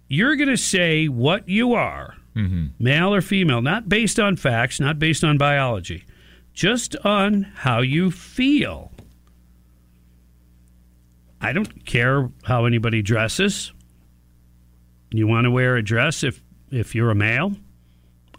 You're 0.08 0.36
going 0.36 0.50
to 0.50 0.58
say 0.58 1.08
what 1.08 1.50
you 1.50 1.74
are, 1.74 2.16
mm-hmm. 2.36 2.68
male 2.80 3.14
or 3.14 3.22
female, 3.22 3.62
not 3.62 3.90
based 3.90 4.20
on 4.20 4.36
facts, 4.36 4.80
not 4.80 5.00
based 5.00 5.24
on 5.24 5.38
biology, 5.38 6.06
just 6.54 6.96
on 6.98 7.44
how 7.56 7.82
you 7.82 8.12
feel. 8.12 8.92
I 11.42 11.54
don't 11.54 11.86
care 11.86 12.30
how 12.44 12.66
anybody 12.66 13.02
dresses. 13.02 13.72
You 15.12 15.28
want 15.28 15.46
to 15.46 15.52
wear 15.52 15.76
a 15.76 15.84
dress 15.84 16.24
if 16.24 16.42
if 16.72 16.96
you're 16.96 17.12
a 17.12 17.16
male? 17.16 17.54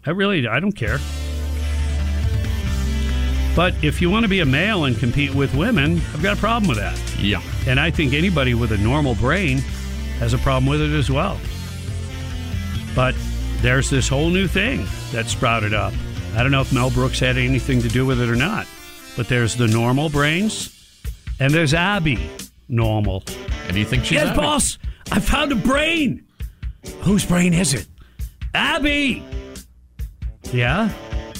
I 0.05 0.11
really 0.11 0.47
I 0.47 0.59
don't 0.59 0.73
care. 0.73 0.99
But 3.55 3.73
if 3.83 4.01
you 4.01 4.11
want 4.11 4.23
to 4.23 4.29
be 4.29 4.41
a 4.41 4.45
male 4.45 4.85
and 4.85 4.95
compete 4.97 5.33
with 5.33 5.55
women, 5.55 5.99
I've 6.13 6.21
got 6.21 6.37
a 6.37 6.39
problem 6.39 6.69
with 6.69 6.77
that. 6.77 6.99
Yeah. 7.19 7.41
And 7.65 7.79
I 7.79 7.89
think 7.89 8.13
anybody 8.13 8.53
with 8.53 8.71
a 8.71 8.77
normal 8.77 9.15
brain 9.15 9.57
has 10.19 10.33
a 10.33 10.37
problem 10.37 10.67
with 10.67 10.81
it 10.81 10.91
as 10.91 11.09
well. 11.09 11.39
But 12.97 13.13
there's 13.61 13.91
this 13.91 14.07
whole 14.09 14.31
new 14.31 14.47
thing 14.47 14.87
that 15.11 15.27
sprouted 15.27 15.71
up. 15.75 15.93
I 16.35 16.41
don't 16.41 16.51
know 16.51 16.61
if 16.61 16.73
Mel 16.73 16.89
Brooks 16.89 17.19
had 17.19 17.37
anything 17.37 17.79
to 17.83 17.87
do 17.87 18.07
with 18.07 18.19
it 18.19 18.27
or 18.27 18.35
not, 18.35 18.65
but 19.15 19.27
there's 19.29 19.55
the 19.55 19.67
normal 19.67 20.09
brains 20.09 20.73
and 21.39 21.53
there's 21.53 21.75
Abby 21.75 22.17
normal. 22.67 23.23
And 23.65 23.73
do 23.73 23.79
you 23.79 23.85
think 23.85 24.03
she's 24.03 24.13
Yes, 24.13 24.29
Abby? 24.29 24.37
boss. 24.39 24.79
I 25.11 25.19
found 25.19 25.51
a 25.51 25.55
brain. 25.55 26.25
Whose 27.01 27.23
brain 27.23 27.53
is 27.53 27.75
it? 27.75 27.85
Abby. 28.55 29.23
Yeah. 30.51 30.89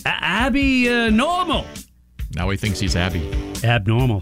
A- 0.06 0.10
Abby 0.24 0.88
uh, 0.90 1.10
normal. 1.10 1.66
Now 2.36 2.50
he 2.52 2.58
thinks 2.58 2.80
he's 2.80 2.96
Abby. 2.96 3.28
Abnormal. 3.64 4.22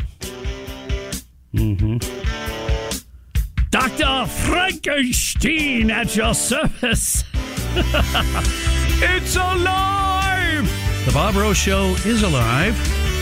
Mm-hmm. 1.54 2.15
Dr. 3.88 4.26
Frankenstein 4.26 5.92
at 5.92 6.16
your 6.16 6.34
service. 6.34 7.24
it's 7.76 9.36
alive! 9.36 10.68
The 11.06 11.12
Bob 11.14 11.36
Rose 11.36 11.56
Show 11.56 11.96
is 12.04 12.24
alive. 12.24 12.76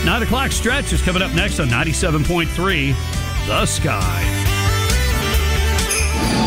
Nine 0.06 0.22
o'clock 0.22 0.52
stretch 0.52 0.90
is 0.94 1.02
coming 1.02 1.20
up 1.20 1.34
next 1.34 1.60
on 1.60 1.68
97.3 1.68 2.94
The 3.46 3.66
Sky. 3.66 4.22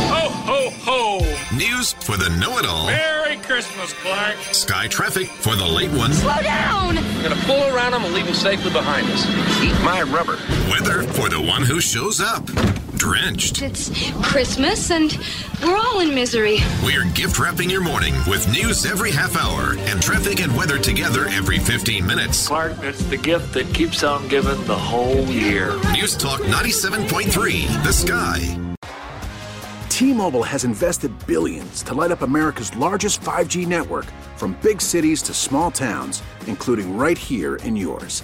Ho, 0.10 0.30
ho, 0.30 0.70
ho! 0.72 1.56
News 1.56 1.94
for 1.94 2.18
the 2.18 2.30
know 2.40 2.58
it 2.58 2.66
all. 2.66 2.88
Merry 2.88 3.36
Christmas, 3.38 3.94
Clark. 3.94 4.38
Sky 4.52 4.88
traffic 4.88 5.28
for 5.28 5.56
the 5.56 5.68
late 5.68 5.92
one. 5.92 6.12
Slow 6.12 6.42
down! 6.42 6.96
We're 6.96 7.30
gonna 7.30 7.42
pull 7.44 7.64
around 7.66 7.92
them 7.92 8.04
and 8.04 8.16
leave 8.16 8.26
them 8.26 8.34
safely 8.34 8.72
behind 8.72 9.06
us. 9.12 9.28
Eat 9.64 9.80
my 9.86 10.02
rubber. 10.02 10.40
Weather 10.72 11.04
for 11.14 11.30
the 11.30 11.40
one 11.40 11.62
who 11.62 11.80
shows 11.80 12.20
up. 12.20 12.50
Drenched. 12.98 13.62
It's 13.62 14.12
Christmas 14.24 14.90
and 14.92 15.18
we're 15.64 15.78
all 15.78 16.00
in 16.00 16.16
misery. 16.16 16.58
We're 16.84 17.06
gift 17.12 17.38
wrapping 17.40 17.70
your 17.70 17.82
morning 17.82 18.16
with 18.28 18.52
news 18.52 18.86
every 18.86 19.12
half 19.12 19.38
hour 19.38 19.78
and 19.78 20.02
traffic 20.02 20.42
and 20.42 20.56
weather 20.58 20.80
together 20.80 21.26
every 21.30 21.60
15 21.60 22.06
minutes. 22.06 22.48
Clark, 22.48 22.74
it's 22.82 23.04
the 23.06 23.18
gift 23.18 23.54
that 23.54 23.72
keeps 23.74 24.04
on 24.04 24.28
giving 24.28 24.62
the 24.66 24.76
whole 24.76 25.26
year. 25.26 25.76
News 25.94 26.16
Talk 26.16 26.42
97.3, 26.42 27.84
The 27.84 27.94
Sky. 27.94 28.58
T-Mobile 29.90 30.44
has 30.44 30.64
invested 30.64 31.12
billions 31.28 31.84
to 31.84 31.94
light 31.94 32.12
up 32.12 32.22
America's 32.22 32.76
largest 32.76 33.22
5G 33.22 33.68
network 33.68 34.06
from 34.36 34.58
big 34.62 34.82
cities 34.82 35.22
to 35.24 35.34
small 35.34 35.72
towns, 35.72 36.22
including 36.48 36.98
right 36.98 37.18
here 37.18 37.56
in 37.58 37.76
yours. 37.76 38.24